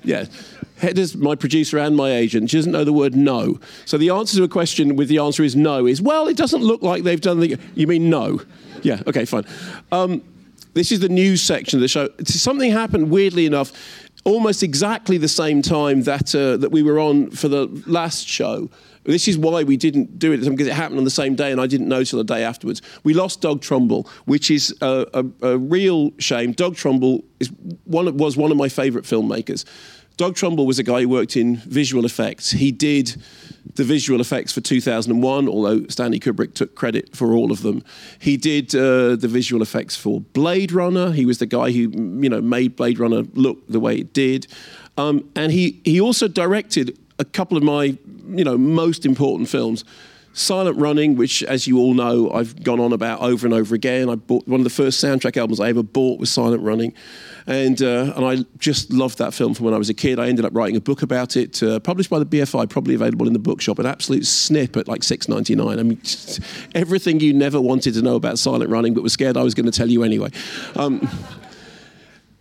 [0.08, 0.26] Yeah.
[0.78, 2.50] Heather's my producer and my agent.
[2.50, 3.60] She doesn't know the word no.
[3.86, 6.64] So the answer to a question with the answer is no is well, it doesn't
[6.64, 7.58] look like they've done the.
[7.76, 8.42] You mean no?
[8.84, 9.02] Yeah.
[9.06, 9.26] Okay.
[9.26, 9.46] Fine.
[9.92, 10.24] Um,
[10.74, 12.10] this is the news section of the show.
[12.24, 13.74] Something happened weirdly enough,
[14.24, 18.70] almost exactly the same time that uh, that we were on for the last show.
[19.04, 21.62] This is why we didn't do it because it happened on the same day, and
[21.62, 22.82] I didn't know till the day afterwards.
[23.06, 26.52] We lost Doug Trumbull, which is a, a, a real shame.
[26.52, 27.50] Doug Trumbull is
[27.86, 29.64] one was one of my favourite filmmakers.
[30.18, 32.52] Doug Trumbull was a guy who worked in visual effects.
[32.52, 33.22] He did
[33.76, 37.84] the visual effects for 2001, although Stanley Kubrick took credit for all of them.
[38.18, 41.12] He did uh, the visual effects for Blade Runner.
[41.12, 41.90] He was the guy who
[42.22, 44.48] you know made Blade Runner look the way it did,
[44.98, 47.98] um, and he he also directed a couple of my
[48.30, 49.86] you know most important films.
[50.34, 54.08] Silent Running, which, as you all know, I've gone on about over and over again.
[54.08, 56.94] I bought one of the first soundtrack albums I ever bought was Silent Running,
[57.48, 60.20] and uh, and I just loved that film from when I was a kid.
[60.20, 63.26] I ended up writing a book about it, uh, published by the BFI, probably available
[63.26, 63.80] in the bookshop.
[63.80, 65.80] An absolute snip at like six ninety nine.
[65.80, 66.02] I mean,
[66.76, 69.66] everything you never wanted to know about Silent Running, but was scared I was going
[69.66, 70.30] to tell you anyway.
[70.76, 71.10] Um,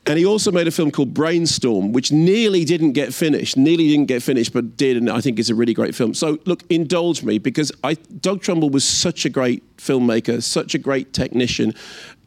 [0.09, 4.07] and he also made a film called Brainstorm, which nearly didn't get finished, nearly didn't
[4.07, 6.14] get finished, but did, and I think is a really great film.
[6.14, 10.78] So, look, indulge me because I, Doug Trumbull was such a great filmmaker, such a
[10.78, 11.74] great technician,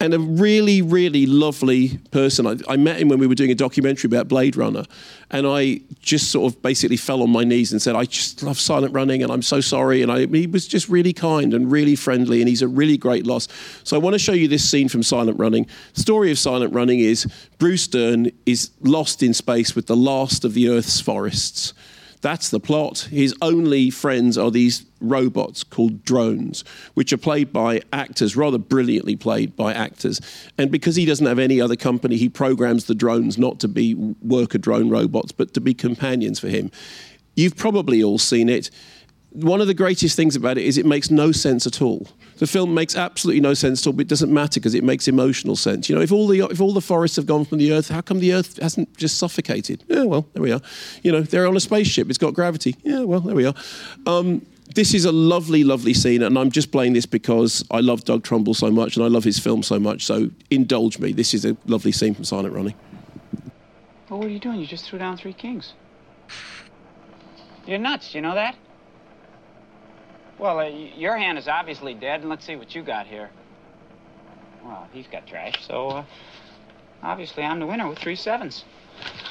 [0.02, 2.48] and a really, really lovely person.
[2.48, 4.86] I, I, met him when we were doing a documentary about Blade Runner,
[5.30, 8.58] and I just sort of basically fell on my knees and said, "I just love
[8.58, 11.96] Silent Running, and I'm so sorry." And I, he was just really kind and really
[11.96, 13.48] friendly, and he's a really great loss.
[13.84, 15.68] So I want to show you this scene from Silent Running.
[15.94, 17.28] Story of Silent Running is
[17.58, 21.74] Bruce Dern is lost in space with the last of the Earth's forests.
[22.22, 23.08] That's the plot.
[23.12, 29.16] His only friends are these robots called drones, which are played by actors, rather brilliantly
[29.16, 30.20] played by actors.
[30.58, 33.94] And because he doesn't have any other company, he programs the drones not to be
[34.22, 36.72] worker drone robots, but to be companions for him.
[37.36, 38.70] You've probably all seen it
[39.32, 42.08] one of the greatest things about it is it makes no sense at all.
[42.38, 45.08] The film makes absolutely no sense at all, but it doesn't matter because it makes
[45.08, 45.90] emotional sense.
[45.90, 48.02] You know, if all the if all the forests have gone from the earth, how
[48.02, 49.84] come the earth hasn't just suffocated?
[49.88, 50.62] Yeah, well, there we are.
[51.04, 52.10] You know, they're on a spaceship.
[52.10, 52.76] It's got gravity.
[52.84, 53.54] Yeah, well, there we are.
[54.08, 58.06] Um, this is a lovely, lovely scene, and I'm just playing this because I love
[58.06, 60.06] Doug Trumbull so much and I love his film so much.
[60.06, 61.12] So indulge me.
[61.12, 62.76] This is a lovely scene from Silent Running.
[64.10, 64.60] Well, what are you doing?
[64.60, 65.74] You just threw down three kings.
[67.68, 68.16] You're nuts.
[68.16, 68.56] You know that?
[70.40, 73.30] Well, uh, your hand is obviously dead, and let's see what you got here.
[74.64, 76.06] Well, he's got trash, so uh,
[77.04, 78.64] obviously I'm the winner with three sevens.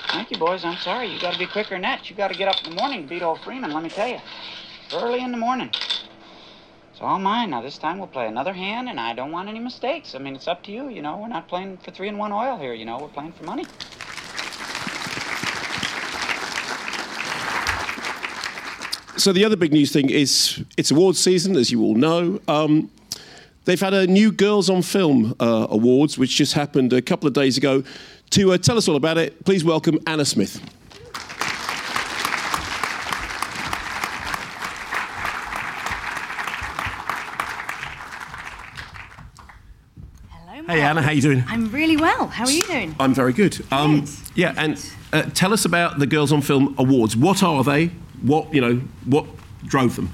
[0.09, 0.67] Thank you, boys.
[0.67, 1.07] I'm sorry.
[1.07, 2.11] You got to be quicker than that.
[2.11, 4.09] You got to get up in the morning to beat old Freeman, let me tell
[4.09, 4.19] you.
[4.93, 5.71] Early in the morning.
[5.73, 7.51] It's all mine.
[7.51, 10.15] Now, this time we'll play another hand, and I don't want any mistakes.
[10.15, 11.17] I mean, it's up to you, you know.
[11.17, 12.99] We're not playing for three and one oil here, you know.
[12.99, 13.65] We're playing for money.
[19.19, 22.41] So the other big news thing is it's awards season, as you all know.
[22.47, 22.91] Um,
[23.65, 27.35] they've had a new Girls on Film uh, Awards, which just happened a couple of
[27.35, 27.83] days ago.
[28.31, 30.63] To uh, tell us all about it, please welcome Anna Smith.
[40.31, 40.63] Hello.
[40.67, 41.45] Hey Anna, how you doing?
[41.49, 42.29] I'm really well.
[42.29, 42.95] How are you doing?
[43.01, 43.65] I'm very good.
[43.73, 44.05] Um,
[44.35, 44.81] yeah, and
[45.13, 47.17] uh, tell us about the Girls on Film Awards.
[47.17, 47.91] What are they?
[48.23, 49.27] What you know what
[49.65, 50.13] drove them?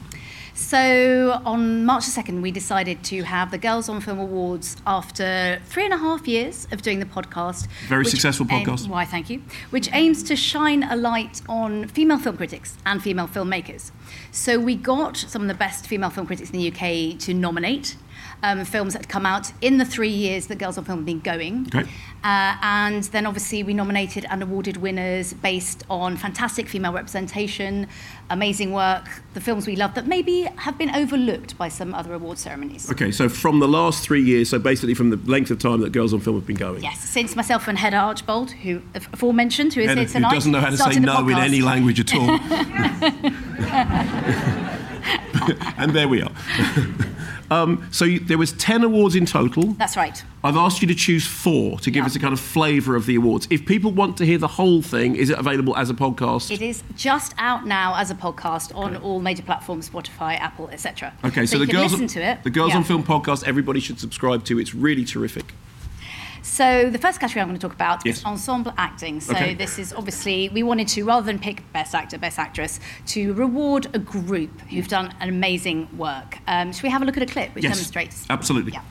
[0.56, 5.60] So on March the 2nd, we decided to have the Girls on Film Awards after
[5.66, 7.66] three and a half years of doing the podcast.
[7.88, 8.84] Very successful podcast.
[8.84, 9.42] Aim, why, thank you.
[9.70, 13.90] Which aims to shine a light on female film critics and female filmmakers.
[14.30, 17.96] So we got some of the best female film critics in the UK to nominate
[18.44, 21.06] um, films that had come out in the three years that Girls on Film have
[21.06, 21.66] been going.
[21.74, 21.88] Okay.
[22.22, 27.86] Uh, and then obviously we nominated and awarded winners based on fantastic female representation,
[28.30, 32.38] amazing work, the films we love that maybe have been overlooked by some other award
[32.38, 32.90] ceremonies.
[32.90, 35.92] Okay, so from the last three years, so basically from the length of time that
[35.92, 36.82] Girls on Film have been going.
[36.82, 40.52] Yes, since myself and Hedda Archbold, who aforementioned, who is Hedda, here tonight, who doesn't
[40.52, 42.30] know how to say no in any language at all.
[45.78, 46.32] and there we are.
[47.54, 49.64] Um, so you, there was 10 awards in total.
[49.74, 50.22] That's right.
[50.42, 52.06] I've asked you to choose four to give yeah.
[52.06, 53.46] us a kind of flavour of the awards.
[53.50, 56.50] If people want to hear the whole thing, is it available as a podcast?
[56.50, 59.04] It is just out now as a podcast on okay.
[59.04, 61.14] all major platforms, Spotify, Apple, etc.
[61.24, 62.42] Okay, so, so the girls listen to it.
[62.42, 64.58] The Girls on Film podcast, everybody should subscribe to.
[64.58, 65.54] It's really terrific.
[66.44, 68.18] So the first category I'm going to talk about yes.
[68.18, 69.18] is ensemble acting.
[69.18, 69.54] So okay.
[69.54, 73.86] this is obviously we wanted to rather than pick best actor, best actress, to reward
[73.94, 76.38] a group who've done an amazing work.
[76.46, 77.72] Um, should we have a look at a clip which yes.
[77.72, 78.26] demonstrates?
[78.28, 78.72] Absolutely.
[78.72, 78.82] Yeah.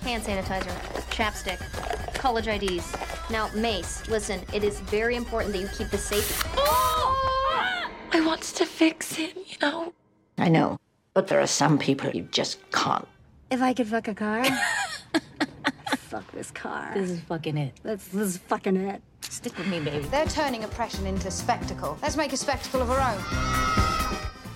[0.00, 0.72] Hand sanitizer,
[1.10, 2.96] chapstick, college IDs.
[3.30, 6.42] Now, Mace, listen, it is very important that you keep the safe.
[6.56, 7.90] Oh!
[8.12, 9.92] I want to fix it, you know.
[10.38, 10.78] I know,
[11.12, 13.06] but there are some people you just can't.
[13.50, 14.46] If I could fuck a car.
[15.96, 16.90] Fuck this car.
[16.94, 17.74] This is fucking it.
[17.82, 19.02] That's this is fucking it.
[19.22, 20.04] Stick with me, baby.
[20.06, 21.98] They're turning oppression into spectacle.
[22.02, 23.18] Let's make a spectacle of our own.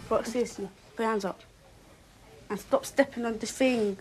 [0.08, 0.56] What, this?
[0.56, 0.68] put
[0.98, 1.40] your hands up.
[2.50, 3.96] And stop stepping on the thing.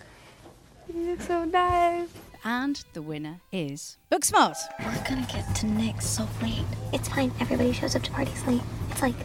[0.93, 2.09] You look so nice.
[2.43, 4.57] And the winner is Booksmart.
[4.79, 6.65] We're gonna get to Nick's so late.
[6.91, 7.31] It's fine.
[7.39, 8.61] Everybody shows up to parties late.
[8.89, 9.15] It's like,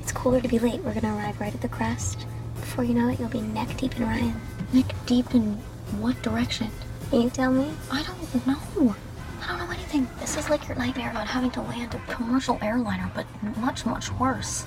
[0.00, 0.80] it's cooler to be late.
[0.82, 2.26] We're gonna arrive right at the crest.
[2.54, 4.40] Before you know it, you'll be neck deep in Ryan.
[4.72, 5.54] Neck deep in
[6.00, 6.70] what direction?
[7.10, 7.68] Can you tell me?
[7.90, 8.94] I don't know.
[9.42, 10.06] I don't know anything.
[10.20, 14.12] This is like your nightmare about having to land a commercial airliner, but much, much
[14.12, 14.64] worse.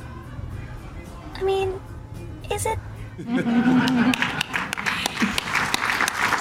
[1.35, 1.79] I mean,
[2.51, 2.77] is it?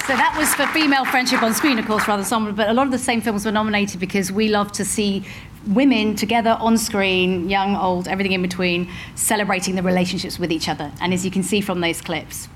[0.05, 2.51] So that was for female friendship on screen, of course, rather somber.
[2.51, 5.25] But a lot of the same films were nominated because we love to see
[5.67, 10.91] women together on screen, young, old, everything in between, celebrating the relationships with each other.
[10.99, 12.49] And as you can see from those clips,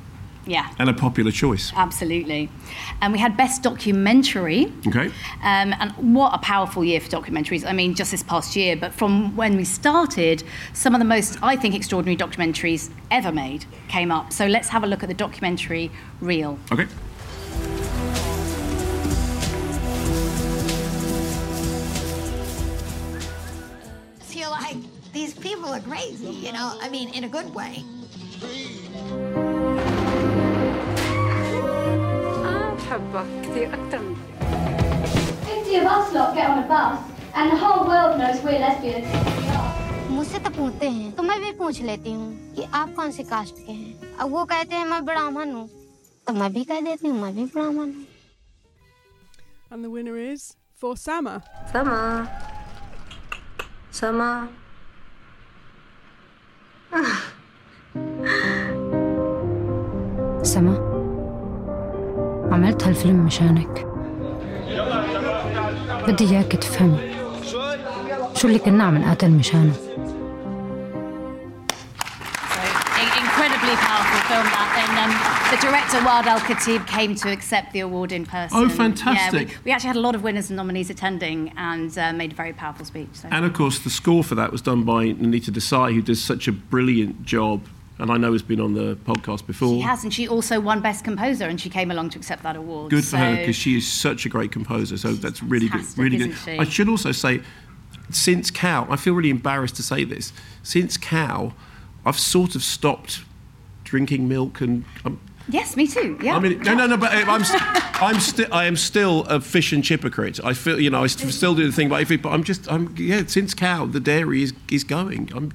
[0.47, 0.73] yeah.
[0.79, 1.73] And a popular choice.
[1.75, 2.49] Absolutely.
[3.01, 4.71] And we had Best Documentary.
[4.87, 5.07] Okay.
[5.43, 7.67] Um, and what a powerful year for documentaries.
[7.67, 10.43] I mean, just this past year, but from when we started,
[10.73, 14.31] some of the most, I think, extraordinary documentaries ever made came up.
[14.31, 15.91] So let's have a look at the documentary
[16.21, 16.57] Real.
[16.71, 16.85] Okay.
[24.21, 24.77] Feel like
[25.11, 27.83] these people are crazy, you know, I mean, in a good way.
[35.46, 36.98] Fifty of us lot get on a bus,
[37.34, 39.06] and the whole world knows we're lesbians.
[40.12, 43.54] मुझसे तो पूछते हैं तो मैं भी पूछ लेती हूँ कि आप कौन से कास्ट
[43.66, 45.68] के हैं अब वो कहते हैं मैं ब्राह्मण हूँ
[46.26, 48.06] तो मैं भी कह देती हूँ मैं भी ब्राह्मण हूँ
[49.70, 51.42] And the winner is for Sama.
[51.72, 52.28] Sama.
[53.90, 54.48] Sama.
[60.44, 60.85] سما
[62.51, 63.87] عملت هالفيلم مشانك
[66.07, 66.97] بدي إياك تفهم
[68.35, 69.73] شو اللي كنا عم نقاتل مشانه
[75.51, 78.57] The director Waad Al-Kateab came to accept the award in person.
[78.57, 79.47] Oh, fantastic!
[79.47, 82.33] Yeah, we, we, actually had a lot of winners and nominees attending, and uh, made
[82.33, 83.07] a very powerful speech.
[83.13, 83.29] So.
[83.31, 86.49] And of course, the score for that was done by Nainita Desai, who does such
[86.49, 87.61] a brilliant job
[87.99, 89.69] and I know has been on the podcast before.
[89.75, 92.55] She has, and she also won Best Composer, and she came along to accept that
[92.55, 92.91] award.
[92.91, 94.97] Good for so her because she is such a great composer.
[94.97, 95.85] So that's really good.
[95.97, 96.35] Really good.
[96.35, 96.57] she?
[96.57, 97.41] I should also say,
[98.11, 100.31] since Cow, I feel really embarrassed to say this.
[100.63, 101.53] Since Cow,
[102.05, 103.21] I've sort of stopped
[103.83, 104.85] drinking milk and.
[105.05, 105.19] Um,
[105.49, 106.19] Yes, me too.
[106.21, 106.35] Yeah.
[106.35, 106.97] I mean, no, no, no.
[106.97, 107.61] But uh, I'm, st-
[108.01, 110.41] I'm still, I am still a fish and chip hypocrite.
[110.43, 112.43] I feel, you know, I st- still do the thing, but, if it, but I'm
[112.43, 113.23] just, I'm, yeah.
[113.25, 115.31] Since Cow, the dairy is is going.
[115.33, 115.53] I'm,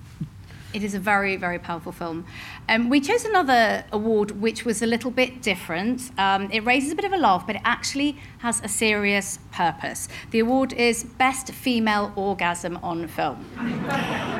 [0.72, 2.24] It is a very, very powerful film.
[2.68, 6.10] Um, we chose another award which was a little bit different.
[6.18, 10.08] Um, it raises a bit of a laugh, but it actually has a serious purpose.
[10.30, 13.44] The award is Best Female Orgasm on Film.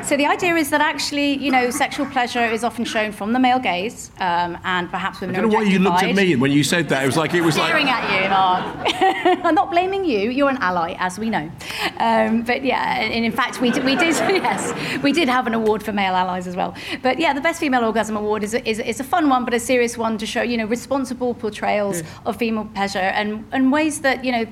[0.03, 3.39] So the idea is that actually, you know, sexual pleasure is often shown from the
[3.39, 5.35] male gaze, um, and perhaps women.
[5.35, 7.03] I don't know why you looked at me when you said that.
[7.03, 7.69] It was like it was like.
[7.69, 8.87] Staring at you, Mark.
[9.45, 10.29] I'm not blaming you.
[10.29, 11.49] You're an ally, as we know.
[11.97, 15.53] Um, but yeah, and in fact, we did, we did yes, we did have an
[15.53, 16.75] award for male allies as well.
[17.01, 19.53] But yeah, the Best Female Orgasm Award is a, is, is a fun one, but
[19.53, 24.01] a serious one to show you know responsible portrayals of female pleasure and and ways
[24.01, 24.45] that you know.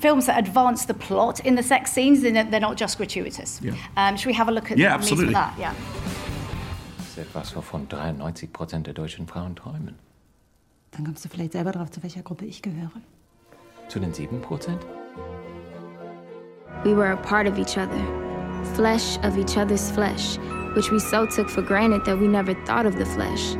[0.00, 3.60] Films that advance the plot in the sex scenes, they're not- they're not just gratuitous.
[3.62, 3.74] Yeah.
[3.96, 5.34] Um, should we have a look at Yeah, absolutely.
[5.34, 5.54] that?
[5.58, 5.72] Yeah.
[6.98, 9.96] Das ist etwas, wovon 93 Prozent der deutschen Frauen träumen.
[10.92, 12.90] Dann kommst du vielleicht selber drauf, zu welcher Gruppe ich gehöre.
[13.88, 14.80] Zu den 7 Prozent?
[16.84, 17.98] We were a part of each other,
[18.74, 20.38] flesh of each other's flesh,
[20.76, 23.56] which we so took for granted that we never thought of the flesh.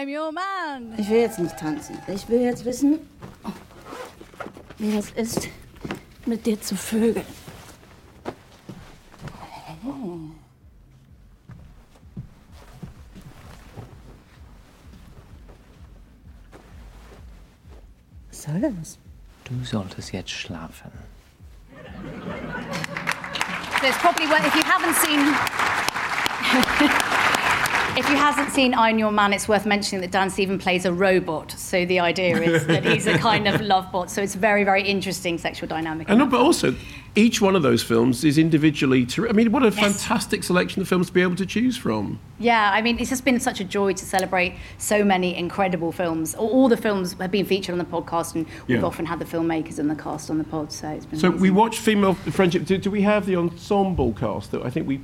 [0.00, 0.98] I'm your man.
[0.98, 1.98] Ich will jetzt nicht tanzen.
[2.06, 3.00] Ich will jetzt wissen,
[4.78, 5.48] wie das ist,
[6.24, 7.26] mit dir zu vögeln.
[18.30, 18.98] Was soll das?
[19.44, 20.92] Du solltest jetzt schlafen.
[23.82, 25.20] It's probably worth if you haven't seen
[27.96, 30.92] if you haven't seen I'm Your Man, it's worth mentioning that Dan Stevens plays a
[30.92, 31.50] robot.
[31.52, 34.10] So the idea is that he's a kind of love bot.
[34.10, 36.08] So it's very, very interesting sexual dynamic.
[36.08, 36.74] And no, but also,
[37.16, 39.04] each one of those films is individually.
[39.04, 42.20] Ter- I mean, what a fantastic selection of films to be able to choose from.
[42.38, 46.34] Yeah, I mean, it's just been such a joy to celebrate so many incredible films.
[46.36, 48.84] All, all the films have been featured on the podcast, and we've Yeah.
[48.86, 50.72] often had the filmmakers and the cast on the pod.
[50.72, 51.42] So it's been So amazing.
[51.42, 52.64] we watched Female Friendship.
[52.64, 54.52] Do, do we have the ensemble cast?
[54.52, 55.00] That I think we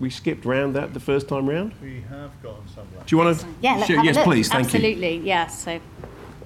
[0.00, 1.72] we skipped round that the first time round.
[1.82, 2.86] We have got some.
[3.06, 3.46] Do you want to?
[3.62, 4.24] Yeah, let's have a yes, look.
[4.24, 4.48] please.
[4.48, 4.76] Thank you.
[4.78, 5.64] Absolutely, yes.
[5.64, 5.80] So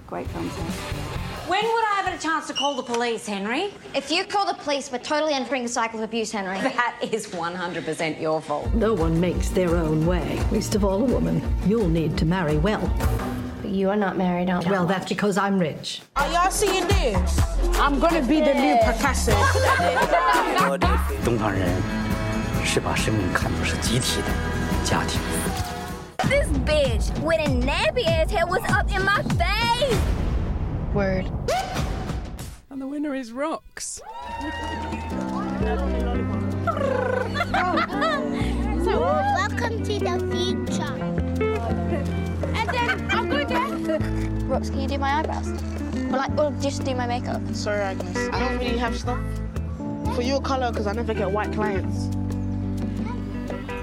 [0.06, 0.52] great films.
[0.56, 1.10] yeah.
[1.50, 3.74] When would I have had a chance to call the police, Henry?
[3.92, 6.58] If you call the police, we're totally entering a cycle of abuse, Henry.
[6.60, 8.72] That is 100% your fault.
[8.72, 11.42] No one makes their own way, least of all a woman.
[11.66, 12.86] You'll need to marry well.
[13.62, 16.02] But you are not married, aren't Well, that's because I'm rich.
[16.14, 17.40] Are y'all seeing this?
[17.80, 19.32] I'm gonna be the new Picasso.
[21.24, 21.68] 东方人
[22.64, 24.28] 是把生命看作是集体的
[24.84, 25.20] 家庭。
[26.28, 29.98] This bitch with a nappy ass hair was up in my face.
[30.94, 31.30] Word.
[32.70, 34.00] And the winner is Rocks.
[38.84, 40.94] so welcome to the future.
[42.54, 43.98] And then I'm going to.
[44.46, 45.48] Rox, can you do my eyebrows?
[46.12, 47.40] Or like, or just do my makeup?
[47.54, 48.16] Sorry, Agnes.
[48.32, 49.18] I don't really have stuff
[50.14, 52.08] for your color because I never get white clients.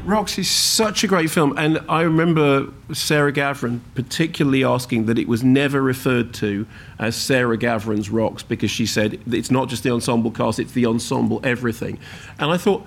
[0.04, 5.28] Rocks is such a great film, and I remember Sarah Gavron particularly asking that it
[5.28, 6.66] was never referred to
[6.98, 10.86] as Sarah Gavron's Rocks because she said it's not just the ensemble cast; it's the
[10.86, 11.98] ensemble everything.
[12.38, 12.84] And I thought.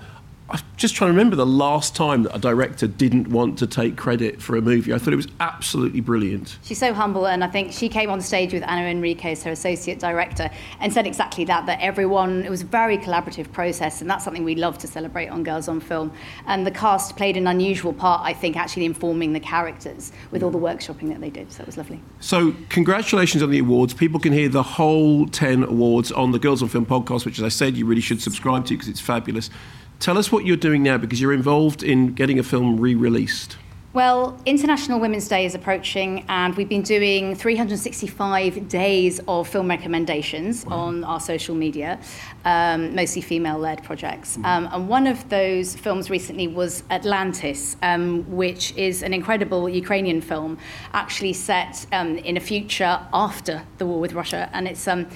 [0.48, 3.96] I'm just trying to remember the last time that a director didn't want to take
[3.96, 4.92] credit for a movie.
[4.92, 6.58] I thought it was absolutely brilliant.
[6.62, 9.98] She's so humble, and I think she came on stage with Anu Henriques, her associate
[9.98, 11.66] director, and said exactly that.
[11.66, 15.28] That everyone, it was a very collaborative process, and that's something we love to celebrate
[15.28, 16.12] on Girls on Film.
[16.46, 20.50] And the cast played an unusual part, I think, actually informing the characters with all
[20.50, 21.50] the workshopping that they did.
[21.50, 22.00] So it was lovely.
[22.20, 23.94] So, congratulations on the awards.
[23.94, 27.44] People can hear the whole 10 awards on the Girls on Film podcast, which, as
[27.44, 29.50] I said, you really should subscribe to because it's fabulous.
[29.98, 33.56] Tell us what you're doing now because you're involved in getting a film re released.
[33.96, 40.66] Well, International Women's Day is approaching, and we've been doing 365 days of film recommendations
[40.66, 40.76] wow.
[40.76, 41.98] on our social media,
[42.44, 44.36] um, mostly female led projects.
[44.36, 44.44] Mm.
[44.44, 50.20] Um, and one of those films recently was Atlantis, um, which is an incredible Ukrainian
[50.20, 50.58] film,
[50.92, 54.50] actually set um, in a future after the war with Russia.
[54.52, 55.06] And it's um,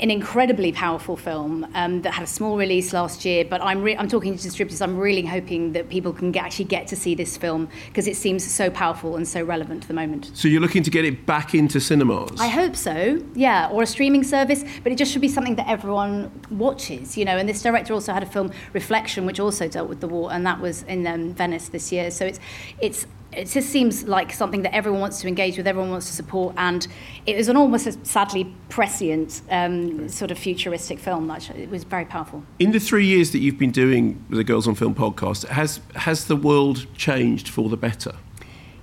[0.00, 3.44] an incredibly powerful film um, that had a small release last year.
[3.44, 4.80] But I'm, re- I'm talking to distributors.
[4.80, 8.16] I'm really hoping that people can get, actually get to see this film because it
[8.16, 10.30] seems so powerful and so relevant to the moment.
[10.34, 12.40] So you're looking to get it back into cinemas?
[12.40, 13.22] I hope so.
[13.34, 14.64] Yeah, or a streaming service.
[14.82, 17.16] But it just should be something that everyone watches.
[17.16, 20.08] You know, and this director also had a film Reflection, which also dealt with the
[20.08, 22.10] war, and that was in um, Venice this year.
[22.10, 22.40] So it's
[22.80, 26.12] it's it just seems like something that everyone wants to engage with, everyone wants to
[26.12, 26.86] support, and
[27.26, 31.30] it was an almost a sadly prescient um, sort of futuristic film.
[31.30, 32.42] It was very powerful.
[32.58, 36.26] In the three years that you've been doing the Girls on Film podcast, has has
[36.26, 38.12] the world changed for the better?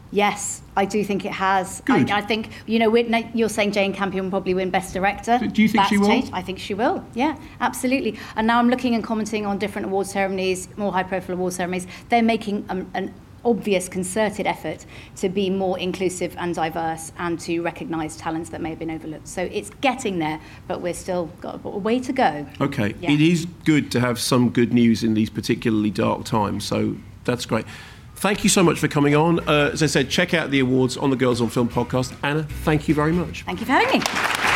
[0.09, 1.81] Yes, I do think it has.
[1.81, 2.09] Good.
[2.09, 5.37] I, I think you know you're saying Jane Campion will probably win Best Director.
[5.39, 6.07] Do you think That's she will?
[6.07, 6.29] Changed.
[6.31, 7.03] I think she will.
[7.13, 8.17] Yeah, absolutely.
[8.37, 11.87] And now I'm looking and commenting on different award ceremonies, more high-profile award ceremonies.
[12.07, 13.13] They're making um, an
[13.45, 14.85] obvious concerted effort
[15.17, 19.27] to be more inclusive and diverse and to recognise talents that may have been overlooked.
[19.27, 22.45] So it's getting there, but we're still got a way to go.
[22.59, 23.11] Okay, Yeah.
[23.11, 27.45] it is good to have some good news in these particularly dark times, so that's
[27.45, 27.65] great.
[28.15, 29.39] Thank you so much for coming on.
[29.47, 32.15] Uh, as I said, check out the awards on the Girls on Film podcast.
[32.23, 33.43] Anna, thank you very much.
[33.43, 34.46] Thank you for having me.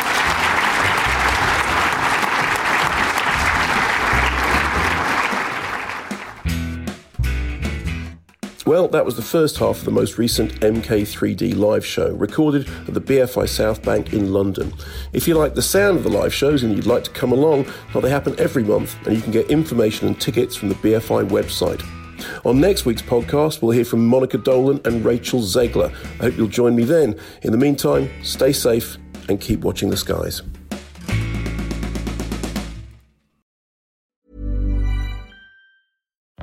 [8.72, 12.94] Well, that was the first half of the most recent MK3D live show, recorded at
[12.94, 14.72] the BFI South Bank in London.
[15.12, 17.66] If you like the sound of the live shows and you'd like to come along,
[17.92, 21.28] well, they happen every month, and you can get information and tickets from the BFI
[21.28, 21.84] website.
[22.46, 25.94] On next week's podcast, we'll hear from Monica Dolan and Rachel Zegler.
[26.18, 27.20] I hope you'll join me then.
[27.42, 28.96] In the meantime, stay safe
[29.28, 30.40] and keep watching the skies.